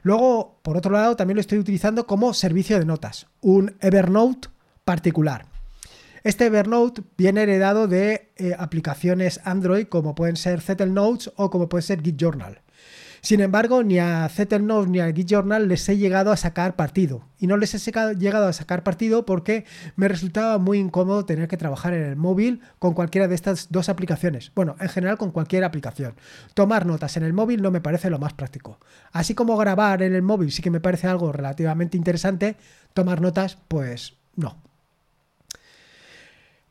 Luego, 0.04 0.60
por 0.62 0.78
otro 0.78 0.92
lado, 0.92 1.16
también 1.16 1.36
lo 1.36 1.42
estoy 1.42 1.60
utilizando 1.60 2.06
como 2.06 2.34
servicio 2.34 2.78
de 2.78 2.86
notas, 2.86 3.28
un 3.40 3.78
Evernote 3.80 4.50
particular. 4.86 5.46
Este 6.24 6.46
Evernote 6.46 7.04
viene 7.18 7.44
heredado 7.44 7.88
de 7.88 8.32
eh, 8.38 8.56
aplicaciones 8.58 9.42
Android 9.44 9.88
como 9.88 10.16
pueden 10.16 10.38
ser 10.38 10.62
Zettel 10.62 10.94
Notes 10.94 11.32
o 11.36 11.50
como 11.50 11.68
puede 11.68 11.82
ser 11.82 12.02
Git 12.02 12.18
Journal. 12.18 12.62
Sin 13.24 13.40
embargo, 13.40 13.84
ni 13.84 14.00
a 14.00 14.28
Zettelnotes 14.28 14.90
ni 14.90 15.00
a 15.00 15.10
Git 15.14 15.30
Journal 15.30 15.70
les 15.70 15.88
he 15.88 15.96
llegado 15.96 16.34
a 16.34 16.36
sacar 16.36 16.76
partido. 16.76 17.24
Y 17.40 17.48
no 17.48 17.56
les 17.56 17.74
he 17.74 18.16
llegado 18.16 18.48
a 18.48 18.52
sacar 18.52 18.84
partido 18.84 19.26
porque 19.26 19.64
me 19.96 20.10
resultaba 20.10 20.58
muy 20.58 20.78
incómodo 20.78 21.24
tener 21.24 21.48
que 21.48 21.56
trabajar 21.56 21.94
en 21.94 22.04
el 22.04 22.18
móvil 22.18 22.60
con 22.80 22.94
cualquiera 22.94 23.30
de 23.30 23.36
estas 23.36 23.72
dos 23.72 23.88
aplicaciones. 23.88 24.52
Bueno, 24.56 24.76
en 24.82 24.90
general 24.90 25.18
con 25.18 25.32
cualquier 25.32 25.64
aplicación. 25.64 26.16
Tomar 26.54 26.86
notas 26.86 27.16
en 27.16 27.24
el 27.24 27.32
móvil 27.32 27.62
no 27.62 27.72
me 27.72 27.80
parece 27.80 28.10
lo 28.10 28.20
más 28.20 28.34
práctico. 28.34 28.78
Así 29.14 29.34
como 29.34 29.56
grabar 29.56 30.02
en 30.02 30.16
el 30.16 30.22
móvil 30.22 30.52
sí 30.52 30.62
que 30.62 30.70
me 30.70 30.82
parece 30.82 31.08
algo 31.08 31.32
relativamente 31.32 31.96
interesante, 31.96 32.58
tomar 32.94 33.22
notas, 33.22 33.58
pues 33.70 34.18
no. 34.36 34.62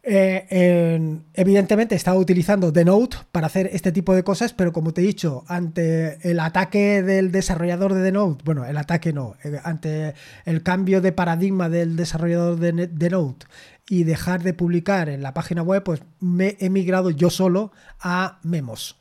Eh, 0.04 1.20
evidentemente 1.34 1.94
estaba 1.94 2.18
utilizando 2.18 2.72
The 2.72 2.84
Note 2.84 3.18
para 3.30 3.46
hacer 3.46 3.70
este 3.72 3.92
tipo 3.92 4.14
de 4.14 4.24
cosas, 4.24 4.52
pero 4.52 4.72
como 4.72 4.92
te 4.92 5.00
he 5.00 5.04
dicho, 5.04 5.44
ante 5.46 6.18
el 6.28 6.40
ataque 6.40 7.02
del 7.02 7.30
desarrollador 7.30 7.94
de 7.94 8.02
The 8.02 8.12
Note, 8.12 8.42
bueno, 8.44 8.64
el 8.64 8.76
ataque 8.76 9.12
no, 9.12 9.36
eh, 9.44 9.60
ante 9.62 10.14
el 10.44 10.64
cambio 10.64 11.00
de 11.00 11.12
paradigma 11.12 11.68
del 11.68 11.94
desarrollador 11.94 12.58
de 12.58 12.88
The 12.88 13.10
Note 13.10 13.46
y 13.88 14.02
dejar 14.02 14.42
de 14.42 14.54
publicar 14.54 15.08
en 15.08 15.22
la 15.22 15.34
página 15.34 15.62
web, 15.62 15.84
pues 15.84 16.02
me 16.18 16.56
he 16.58 16.68
migrado 16.68 17.10
yo 17.10 17.30
solo 17.30 17.70
a 18.00 18.40
Memos. 18.42 18.98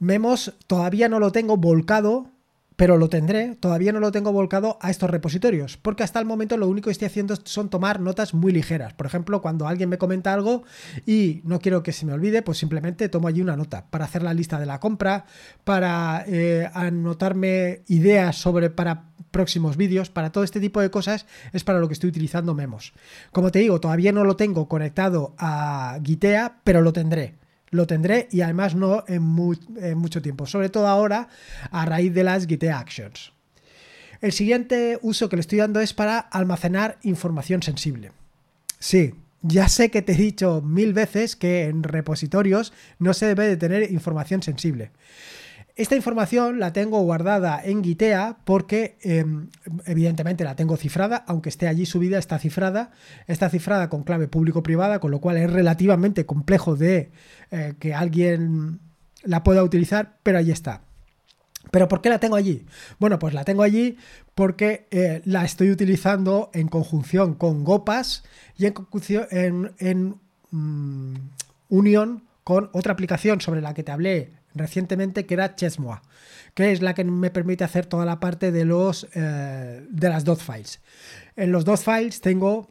Memos 0.00 0.54
todavía 0.66 1.08
no 1.08 1.20
lo 1.20 1.30
tengo 1.30 1.56
volcado 1.56 2.32
pero 2.76 2.98
lo 2.98 3.08
tendré, 3.08 3.56
todavía 3.56 3.92
no 3.92 4.00
lo 4.00 4.12
tengo 4.12 4.32
volcado 4.32 4.78
a 4.82 4.90
estos 4.90 5.10
repositorios, 5.10 5.78
porque 5.78 6.02
hasta 6.02 6.20
el 6.20 6.26
momento 6.26 6.56
lo 6.58 6.68
único 6.68 6.86
que 6.86 6.92
estoy 6.92 7.06
haciendo 7.06 7.34
son 7.44 7.70
tomar 7.70 8.00
notas 8.00 8.34
muy 8.34 8.52
ligeras. 8.52 8.92
Por 8.92 9.06
ejemplo, 9.06 9.40
cuando 9.40 9.66
alguien 9.66 9.88
me 9.88 9.98
comenta 9.98 10.32
algo 10.32 10.64
y 11.06 11.40
no 11.44 11.58
quiero 11.58 11.82
que 11.82 11.92
se 11.92 12.04
me 12.04 12.12
olvide, 12.12 12.42
pues 12.42 12.58
simplemente 12.58 13.08
tomo 13.08 13.28
allí 13.28 13.40
una 13.40 13.56
nota 13.56 13.86
para 13.90 14.04
hacer 14.04 14.22
la 14.22 14.34
lista 14.34 14.60
de 14.60 14.66
la 14.66 14.78
compra, 14.78 15.24
para 15.64 16.24
eh, 16.26 16.70
anotarme 16.74 17.80
ideas 17.88 18.36
sobre 18.36 18.68
para 18.68 19.04
próximos 19.30 19.76
vídeos, 19.76 20.10
para 20.10 20.30
todo 20.30 20.44
este 20.44 20.60
tipo 20.60 20.80
de 20.80 20.90
cosas 20.90 21.26
es 21.52 21.64
para 21.64 21.78
lo 21.78 21.88
que 21.88 21.94
estoy 21.94 22.10
utilizando 22.10 22.54
Memos. 22.54 22.92
Como 23.32 23.50
te 23.50 23.58
digo, 23.58 23.80
todavía 23.80 24.12
no 24.12 24.24
lo 24.24 24.36
tengo 24.36 24.68
conectado 24.68 25.34
a 25.38 25.98
Gitea, 26.04 26.58
pero 26.62 26.82
lo 26.82 26.92
tendré 26.92 27.34
lo 27.70 27.86
tendré 27.86 28.28
y 28.30 28.40
además 28.40 28.74
no 28.74 29.04
en, 29.08 29.22
mucho 29.22 30.22
tiempo, 30.22 30.46
sobre 30.46 30.68
todo 30.68 30.86
ahora 30.86 31.28
a 31.70 31.84
raíz 31.84 32.12
de 32.14 32.24
las 32.24 32.46
Git 32.46 32.64
Actions. 32.64 33.32
El 34.20 34.32
siguiente 34.32 34.98
uso 35.02 35.28
que 35.28 35.36
le 35.36 35.40
estoy 35.40 35.58
dando 35.58 35.80
es 35.80 35.92
para 35.92 36.18
almacenar 36.18 36.98
información 37.02 37.62
sensible. 37.62 38.12
Sí, 38.78 39.14
ya 39.42 39.68
sé 39.68 39.90
que 39.90 40.02
te 40.02 40.12
he 40.12 40.16
dicho 40.16 40.62
mil 40.62 40.92
veces 40.92 41.36
que 41.36 41.64
en 41.64 41.82
repositorios 41.82 42.72
no 42.98 43.14
se 43.14 43.26
debe 43.26 43.46
de 43.46 43.56
tener 43.56 43.90
información 43.92 44.42
sensible. 44.42 44.90
Esta 45.76 45.94
información 45.94 46.58
la 46.58 46.72
tengo 46.72 47.02
guardada 47.02 47.60
en 47.62 47.84
Gitea 47.84 48.38
porque 48.44 48.96
em, 49.02 49.50
evidentemente 49.84 50.42
la 50.42 50.56
tengo 50.56 50.78
cifrada, 50.78 51.22
aunque 51.26 51.50
esté 51.50 51.68
allí 51.68 51.84
subida, 51.84 52.18
está 52.18 52.38
cifrada. 52.38 52.92
Está 53.26 53.50
cifrada 53.50 53.90
con 53.90 54.02
clave 54.02 54.26
público-privada, 54.26 55.00
con 55.00 55.10
lo 55.10 55.20
cual 55.20 55.36
es 55.36 55.52
relativamente 55.52 56.24
complejo 56.24 56.76
de 56.76 57.10
eh, 57.50 57.74
que 57.78 57.92
alguien 57.92 58.80
la 59.22 59.42
pueda 59.42 59.62
utilizar, 59.62 60.16
pero 60.22 60.38
ahí 60.38 60.50
está. 60.50 60.80
¿Pero 61.70 61.88
por 61.88 62.00
qué 62.00 62.08
la 62.08 62.20
tengo 62.20 62.36
allí? 62.36 62.64
Bueno, 62.98 63.18
pues 63.18 63.34
la 63.34 63.44
tengo 63.44 63.62
allí 63.62 63.98
porque 64.34 64.88
eh, 64.90 65.20
la 65.26 65.44
estoy 65.44 65.70
utilizando 65.70 66.50
en 66.54 66.68
conjunción 66.68 67.34
con 67.34 67.64
Gopas 67.64 68.24
y 68.56 68.64
en, 68.64 69.72
en 69.78 70.14
mm, 70.52 71.14
unión 71.68 72.24
con 72.44 72.70
otra 72.72 72.94
aplicación 72.94 73.42
sobre 73.42 73.60
la 73.60 73.74
que 73.74 73.82
te 73.82 73.92
hablé 73.92 74.32
recientemente 74.56 75.26
que 75.26 75.34
era 75.34 75.54
Chessmoa, 75.54 76.02
que 76.54 76.72
es 76.72 76.82
la 76.82 76.94
que 76.94 77.04
me 77.04 77.30
permite 77.30 77.64
hacer 77.64 77.86
toda 77.86 78.04
la 78.04 78.20
parte 78.20 78.50
de, 78.50 78.64
los, 78.64 79.06
eh, 79.14 79.86
de 79.88 80.08
las 80.08 80.24
dot 80.24 80.40
files. 80.40 80.80
En 81.36 81.52
los 81.52 81.64
dot 81.64 81.80
files 81.80 82.20
tengo 82.20 82.70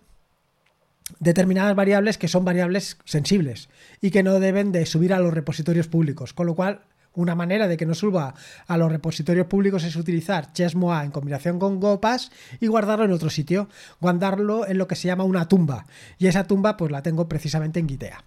determinadas 1.19 1.75
variables 1.75 2.17
que 2.17 2.27
son 2.27 2.43
variables 2.45 2.97
sensibles 3.05 3.69
y 4.01 4.11
que 4.11 4.23
no 4.23 4.39
deben 4.39 4.71
de 4.71 4.85
subir 4.85 5.13
a 5.13 5.19
los 5.19 5.33
repositorios 5.33 5.87
públicos, 5.87 6.33
con 6.33 6.47
lo 6.47 6.55
cual 6.55 6.81
una 7.13 7.35
manera 7.35 7.67
de 7.67 7.77
que 7.77 7.85
no 7.85 7.93
suba 7.93 8.33
a 8.67 8.77
los 8.77 8.91
repositorios 8.91 9.47
públicos 9.47 9.83
es 9.83 9.95
utilizar 9.95 10.51
Chessmoa 10.51 11.05
en 11.05 11.11
combinación 11.11 11.59
con 11.59 11.79
GoPass 11.79 12.31
y 12.59 12.67
guardarlo 12.67 13.05
en 13.05 13.11
otro 13.11 13.29
sitio, 13.29 13.69
guardarlo 14.01 14.67
en 14.67 14.77
lo 14.77 14.87
que 14.87 14.95
se 14.95 15.07
llama 15.07 15.23
una 15.23 15.47
tumba 15.47 15.85
y 16.17 16.27
esa 16.27 16.45
tumba 16.45 16.75
pues 16.75 16.91
la 16.91 17.01
tengo 17.01 17.29
precisamente 17.29 17.79
en 17.79 17.87
Gitea. 17.87 18.23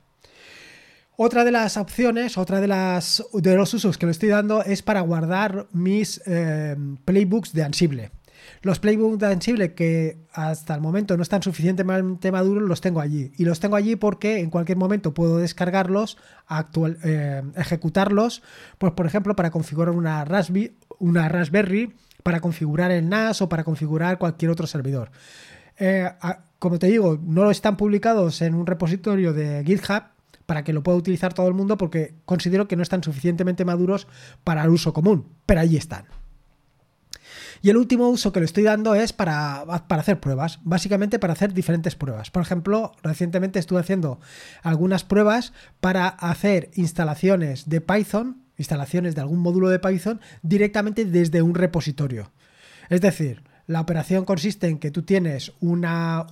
Otra 1.20 1.42
de 1.42 1.50
las 1.50 1.76
opciones, 1.76 2.38
otra 2.38 2.60
de, 2.60 2.68
los 2.68 3.74
usos 3.74 3.98
que 3.98 4.06
le 4.06 4.12
estoy 4.12 4.28
dando 4.28 4.62
es 4.62 4.82
para 4.82 5.00
guardar 5.00 5.66
mis 5.72 6.22
eh, 6.26 6.76
playbooks 7.04 7.52
de 7.52 7.64
Ansible. 7.64 8.12
Los 8.62 8.78
playbooks 8.78 9.18
de 9.18 9.26
Ansible 9.26 9.74
que 9.74 10.18
hasta 10.32 10.76
el 10.76 10.80
momento 10.80 11.16
no 11.16 11.24
están 11.24 11.42
suficientemente 11.42 12.30
maduros 12.30 12.62
los 12.62 12.80
tengo 12.80 13.00
allí. 13.00 13.32
Y 13.36 13.44
los 13.46 13.58
tengo 13.58 13.74
allí 13.74 13.96
porque 13.96 14.38
en 14.38 14.48
cualquier 14.48 14.78
momento 14.78 15.12
puedo 15.12 15.38
descargarlos, 15.38 16.18
eh, 17.02 17.42
ejecutarlos, 17.56 18.44
pues 18.78 18.92
por 18.92 19.04
ejemplo 19.04 19.34
para 19.34 19.50
configurar 19.50 19.96
una 19.96 20.24
Raspberry, 20.24 20.76
una 21.00 21.28
Raspberry, 21.28 21.96
para 22.22 22.38
configurar 22.38 22.92
el 22.92 23.08
NAS 23.08 23.42
o 23.42 23.48
para 23.48 23.64
configurar 23.64 24.18
cualquier 24.18 24.52
otro 24.52 24.68
servidor. 24.68 25.10
Eh, 25.80 26.08
como 26.60 26.78
te 26.78 26.86
digo, 26.86 27.18
no 27.20 27.50
están 27.50 27.76
publicados 27.76 28.40
en 28.40 28.54
un 28.54 28.66
repositorio 28.66 29.32
de 29.32 29.64
GitHub, 29.64 30.04
para 30.48 30.64
que 30.64 30.72
lo 30.72 30.82
pueda 30.82 30.96
utilizar 30.96 31.34
todo 31.34 31.46
el 31.46 31.52
mundo 31.52 31.76
porque 31.76 32.14
considero 32.24 32.68
que 32.68 32.74
no 32.74 32.82
están 32.82 33.02
suficientemente 33.02 33.66
maduros 33.66 34.06
para 34.44 34.64
el 34.64 34.70
uso 34.70 34.94
común, 34.94 35.28
pero 35.44 35.60
ahí 35.60 35.76
están. 35.76 36.06
Y 37.60 37.68
el 37.68 37.76
último 37.76 38.08
uso 38.08 38.32
que 38.32 38.40
le 38.40 38.46
estoy 38.46 38.62
dando 38.62 38.94
es 38.94 39.12
para, 39.12 39.66
para, 39.88 40.00
hacer 40.00 40.20
pruebas, 40.20 40.60
básicamente 40.62 41.18
para 41.18 41.34
hacer 41.34 41.52
diferentes 41.52 41.96
pruebas. 41.96 42.30
Por 42.30 42.40
ejemplo, 42.40 42.92
recientemente 43.02 43.58
estuve 43.58 43.80
haciendo 43.80 44.20
algunas 44.62 45.04
pruebas 45.04 45.52
para 45.80 46.08
hacer 46.08 46.70
instalaciones 46.76 47.68
de 47.68 47.82
Python, 47.82 48.42
instalaciones 48.56 49.14
de 49.14 49.20
algún 49.20 49.40
módulo 49.40 49.68
de 49.68 49.80
Python, 49.80 50.18
directamente 50.40 51.04
desde 51.04 51.42
un 51.42 51.56
repositorio. 51.56 52.32
Es 52.88 53.02
decir, 53.02 53.42
la 53.66 53.82
operación 53.82 54.24
consiste 54.24 54.68
en 54.68 54.78
que 54.78 54.90
tú 54.90 55.02
tienes 55.02 55.52
un 55.60 55.82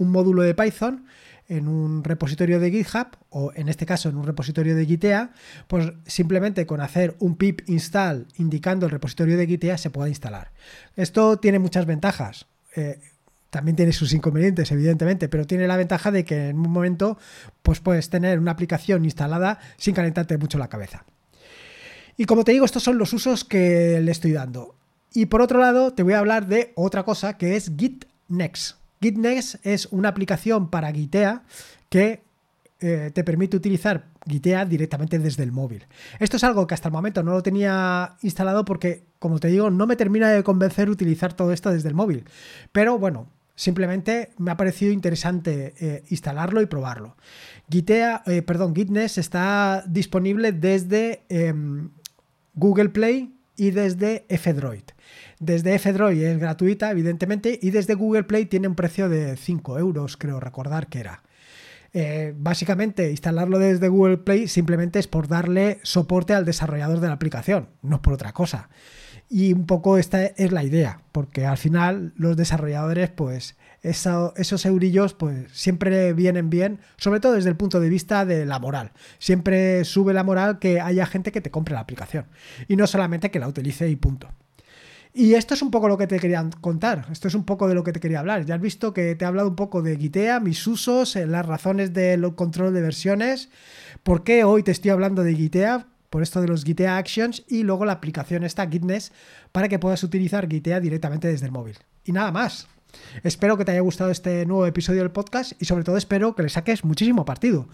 módulo 0.01 0.41
de 0.41 0.55
Python 0.55 1.05
en 1.49 1.69
un 1.69 2.05
repositorio 2.05 2.61
de 2.61 2.71
GitHub 2.71 3.09
o 3.31 3.53
en 3.55 3.69
este 3.69 3.87
caso 3.87 4.09
en 4.09 4.17
un 4.17 4.25
repositorio 4.25 4.75
de 4.75 4.87
Gitea, 4.87 5.33
pues 5.69 5.93
simplemente 6.07 6.67
con 6.67 6.81
hacer 6.81 7.17
un 7.19 7.37
pip 7.37 7.61
install 7.67 8.27
indicando 8.37 8.87
el 8.87 8.93
repositorio 8.93 9.37
de 9.37 9.47
Gitea 9.47 9.79
se 9.79 9.91
puede 9.91 10.11
instalar. 10.11 10.53
Esto 10.97 11.39
tiene 11.39 11.59
muchas 11.59 11.87
ventajas. 11.87 12.47
Eh, 12.75 13.01
también 13.51 13.77
tiene 13.77 13.93
sus 13.93 14.13
inconvenientes, 14.13 14.71
evidentemente, 14.73 15.29
pero 15.29 15.47
tiene 15.47 15.67
la 15.67 15.77
ventaja 15.77 16.11
de 16.11 16.25
que 16.25 16.49
en 16.49 16.59
un 16.59 16.71
momento 16.71 17.17
pues 17.63 17.81
puedes 17.81 18.11
tener 18.11 18.39
una 18.39 18.51
aplicación 18.51 19.05
instalada 19.05 19.59
sin 19.77 19.95
calentarte 19.95 20.37
mucho 20.37 20.59
la 20.59 20.69
cabeza. 20.69 21.05
Y 22.17 22.25
como 22.25 22.45
te 22.45 22.53
digo, 22.53 22.65
estos 22.65 22.83
son 22.83 22.99
los 22.99 23.13
usos 23.13 23.45
que 23.45 24.01
le 24.01 24.11
estoy 24.11 24.33
dando. 24.33 24.75
Y 25.13 25.27
por 25.27 25.43
otro 25.43 25.61
lado, 25.61 25.93
te 25.93 26.03
voy 26.03 26.15
a 26.15 26.19
hablar 26.19 26.47
de 26.47 26.73
otra 26.75 27.05
cosa 27.05 27.39
que 27.39 27.57
es 27.57 27.73
Git 27.77 28.07
Next. 28.29 28.77
GitNext 29.01 29.65
es 29.67 29.87
una 29.87 30.09
aplicación 30.09 30.71
para 30.71 30.93
Gitea 30.93 31.43
que 31.89 32.23
eh, 32.81 33.11
te 33.15 33.25
permite 33.25 33.57
utilizar 33.57 34.05
Gitea 34.29 34.65
directamente 34.67 35.19
desde 35.19 35.43
el 35.43 35.53
móvil. 35.53 35.87
Esto 36.19 36.37
es 36.37 36.45
algo 36.45 36.67
que 36.67 36.75
hasta 36.75 36.89
el 36.89 36.93
momento 36.93 37.23
no 37.23 37.33
lo 37.33 37.43
tenía 37.43 38.17
instalado 38.23 38.65
porque, 38.65 39.05
como 39.19 39.39
te 39.39 39.49
digo, 39.49 39.71
no 39.71 39.87
me 39.87 39.97
termina 39.97 40.31
de 40.31 40.43
convencer 40.43 40.91
utilizar 40.91 41.33
todo 41.33 41.53
esto 41.53 41.71
desde 41.71 41.89
el 41.89 41.95
móvil. 41.95 42.25
Pero 42.73 42.99
bueno, 42.99 43.29
simplemente 43.55 44.31
me 44.37 44.51
ha 44.51 44.57
parecido 44.57 44.93
interesante 44.93 45.75
eh, 45.81 46.03
instalarlo 46.11 46.61
y 46.61 46.67
probarlo. 46.67 47.17
Gitea, 47.71 48.23
eh, 48.27 48.43
perdón, 48.43 48.75
GitNext 48.75 49.19
está 49.19 49.83
disponible 49.87 50.53
desde 50.53 51.23
em, 51.29 51.91
Google 52.55 52.91
Play 52.91 53.35
y 53.57 53.71
desde 53.71 54.27
F-Droid. 54.29 54.85
Desde 55.39 55.75
F-Droid 55.75 56.23
es 56.23 56.39
gratuita, 56.39 56.91
evidentemente, 56.91 57.59
y 57.61 57.71
desde 57.71 57.95
Google 57.95 58.25
Play 58.25 58.47
tiene 58.47 58.69
un 58.69 58.75
precio 58.75 59.09
de 59.09 59.37
5 59.37 59.79
euros, 59.79 60.17
creo 60.17 60.41
recordar 60.41 60.89
que 60.89 61.01
era. 61.01 61.23
Eh, 61.93 62.35
básicamente, 62.37 63.11
instalarlo 63.11 63.59
desde 63.59 63.89
Google 63.89 64.19
Play 64.19 64.49
simplemente 64.49 64.99
es 64.99 65.09
por 65.09 65.29
darle 65.29 65.79
soporte 65.83 66.35
al 66.35 66.45
desarrollador 66.45 67.01
de 67.01 67.09
la 67.09 67.15
aplicación, 67.15 67.69
no 67.83 68.03
por 68.03 68.15
otra 68.15 68.33
cosa. 68.33 68.69
Y 69.29 69.53
un 69.53 69.67
poco 69.67 69.99
esta 69.99 70.25
es 70.25 70.53
la 70.53 70.63
idea, 70.63 71.01
porque 71.13 71.47
al 71.47 71.59
final 71.59 72.13
los 72.17 72.37
desarrolladores, 72.37 73.11
pues 73.11 73.57
esos 73.83 74.67
eurillos, 74.67 75.15
pues 75.15 75.51
siempre 75.53 76.13
vienen 76.13 76.49
bien, 76.49 76.81
sobre 76.97 77.21
todo 77.21 77.33
desde 77.33 77.51
el 77.51 77.57
punto 77.57 77.81
de 77.81 77.89
vista 77.89 78.25
de 78.25 78.47
la 78.47 78.59
moral. 78.59 78.93
Siempre 79.19 79.85
sube 79.85 80.13
la 80.13 80.25
moral 80.25 80.59
que 80.59 80.81
haya 80.81 81.07
gente 81.07 81.33
que 81.33 81.41
te 81.41 81.51
compre 81.51 81.75
la 81.75 81.81
aplicación 81.81 82.27
y 82.69 82.77
no 82.77 82.87
solamente 82.87 83.31
que 83.31 83.41
la 83.41 83.49
utilice 83.49 83.89
y 83.89 83.97
punto. 83.97 84.29
Y 85.19 85.33
esto 85.33 85.55
es 85.55 85.63
un 85.63 85.71
poco 85.71 85.89
lo 85.89 85.97
que 85.97 86.07
te 86.07 86.19
quería 86.19 86.47
contar, 86.61 87.07
esto 87.11 87.27
es 87.27 87.35
un 87.35 87.45
poco 87.45 87.69
de 87.69 87.75
lo 87.75 87.83
que 87.83 87.95
te 87.95 88.01
quería 88.01 88.21
hablar. 88.21 88.45
Ya 88.45 88.55
has 88.55 88.61
visto 88.61 88.93
que 88.93 89.15
te 89.15 89.25
he 89.25 89.27
hablado 89.27 89.49
un 89.49 89.57
poco 89.57 89.81
de 89.81 89.97
Gitea, 89.97 90.41
mis 90.41 90.67
usos, 90.67 91.17
eh, 91.17 91.27
las 91.27 91.47
razones 91.47 91.95
del 91.95 92.35
control 92.35 92.75
de 92.75 92.83
versiones, 92.83 93.49
por 94.03 94.25
qué 94.25 94.45
hoy 94.45 94.63
te 94.63 94.73
estoy 94.73 94.91
hablando 94.91 95.25
de 95.25 95.35
Gitea, 95.35 95.87
por 96.11 96.23
esto 96.23 96.43
de 96.43 96.49
los 96.49 96.65
Gitea 96.65 96.99
Actions 96.99 97.45
y 97.49 97.63
luego 97.63 97.87
la 97.87 97.95
aplicación 97.95 98.45
esta 98.45 98.69
Gitness 98.69 99.11
para 99.53 99.71
que 99.71 99.79
puedas 99.79 100.05
utilizar 100.05 100.51
Gitea 100.51 100.81
directamente 100.81 101.29
desde 101.29 101.47
el 101.47 101.53
móvil. 101.53 101.79
Y 102.05 102.13
nada 102.13 102.31
más. 102.31 102.69
Espero 103.23 103.57
que 103.57 103.65
te 103.65 103.73
haya 103.73 103.81
gustado 103.81 104.11
este 104.11 104.45
nuevo 104.45 104.67
episodio 104.67 105.01
del 105.01 105.13
podcast 105.13 105.53
y 105.59 105.65
sobre 105.65 105.85
todo 105.85 105.97
espero 105.97 106.35
que 106.35 106.43
le 106.43 106.51
saques 106.51 106.85
muchísimo 106.85 107.25
partido. 107.25 107.71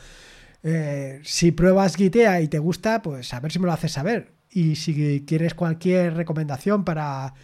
Eh, 0.62 1.20
si 1.24 1.50
pruebas 1.50 1.96
Gitea 1.96 2.40
y 2.40 2.46
te 2.46 2.60
gusta, 2.60 3.02
pues 3.02 3.34
a 3.34 3.40
ver 3.40 3.50
si 3.50 3.58
me 3.58 3.66
lo 3.66 3.72
haces 3.72 3.90
saber. 3.90 4.30
Y 4.52 4.76
si 4.76 5.24
quieres 5.26 5.54
cualquier 5.54 6.14
recomendación 6.14 6.84
para 6.84 7.34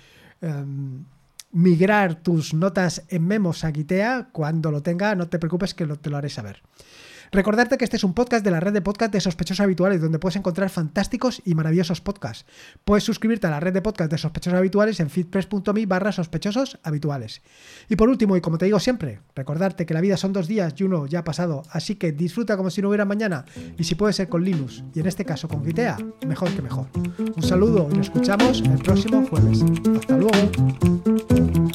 em, 0.40 1.04
migrar 1.52 2.16
tus 2.16 2.54
notas 2.54 3.04
en 3.08 3.26
memos 3.26 3.64
a 3.64 3.72
Gitea, 3.72 4.28
cuando 4.32 4.70
lo 4.70 4.82
tenga, 4.82 5.14
no 5.14 5.28
te 5.28 5.38
preocupes 5.38 5.74
que 5.74 5.86
te 5.86 6.10
lo 6.10 6.16
haré 6.16 6.28
saber. 6.28 6.62
Recordarte 7.30 7.76
que 7.76 7.84
este 7.84 7.96
es 7.96 8.04
un 8.04 8.14
podcast 8.14 8.44
de 8.44 8.50
la 8.50 8.60
red 8.60 8.72
de 8.72 8.80
podcast 8.80 9.12
de 9.12 9.20
sospechosos 9.20 9.60
habituales, 9.60 10.00
donde 10.00 10.18
puedes 10.18 10.36
encontrar 10.36 10.70
fantásticos 10.70 11.42
y 11.44 11.54
maravillosos 11.54 12.00
podcasts. 12.00 12.46
Puedes 12.84 13.04
suscribirte 13.04 13.46
a 13.46 13.50
la 13.50 13.60
red 13.60 13.72
de 13.72 13.82
podcast 13.82 14.10
de 14.10 14.18
sospechosos 14.18 14.58
habituales 14.58 15.00
en 15.00 15.10
feedpress.me 15.10 15.86
barra 15.86 16.12
sospechosos 16.12 16.78
habituales. 16.82 17.42
Y 17.88 17.96
por 17.96 18.08
último, 18.08 18.36
y 18.36 18.40
como 18.40 18.58
te 18.58 18.64
digo 18.64 18.80
siempre, 18.80 19.20
recordarte 19.34 19.86
que 19.86 19.94
la 19.94 20.00
vida 20.00 20.16
son 20.16 20.32
dos 20.32 20.48
días 20.48 20.74
y 20.78 20.84
uno 20.84 21.06
ya 21.06 21.20
ha 21.20 21.24
pasado, 21.24 21.62
así 21.70 21.96
que 21.96 22.12
disfruta 22.12 22.56
como 22.56 22.70
si 22.70 22.82
no 22.82 22.88
hubiera 22.88 23.04
mañana, 23.04 23.44
y 23.76 23.84
si 23.84 23.94
puede 23.94 24.12
ser 24.12 24.28
con 24.28 24.44
Linux, 24.44 24.82
y 24.94 25.00
en 25.00 25.06
este 25.06 25.24
caso 25.24 25.48
con 25.48 25.64
Gitea, 25.64 25.98
mejor 26.26 26.50
que 26.50 26.62
mejor. 26.62 26.86
Un 27.36 27.42
saludo 27.42 27.88
y 27.90 27.96
nos 27.96 28.06
escuchamos 28.06 28.62
el 28.62 28.78
próximo 28.78 29.26
jueves. 29.26 29.64
Hasta 29.96 30.16
luego. 30.16 31.67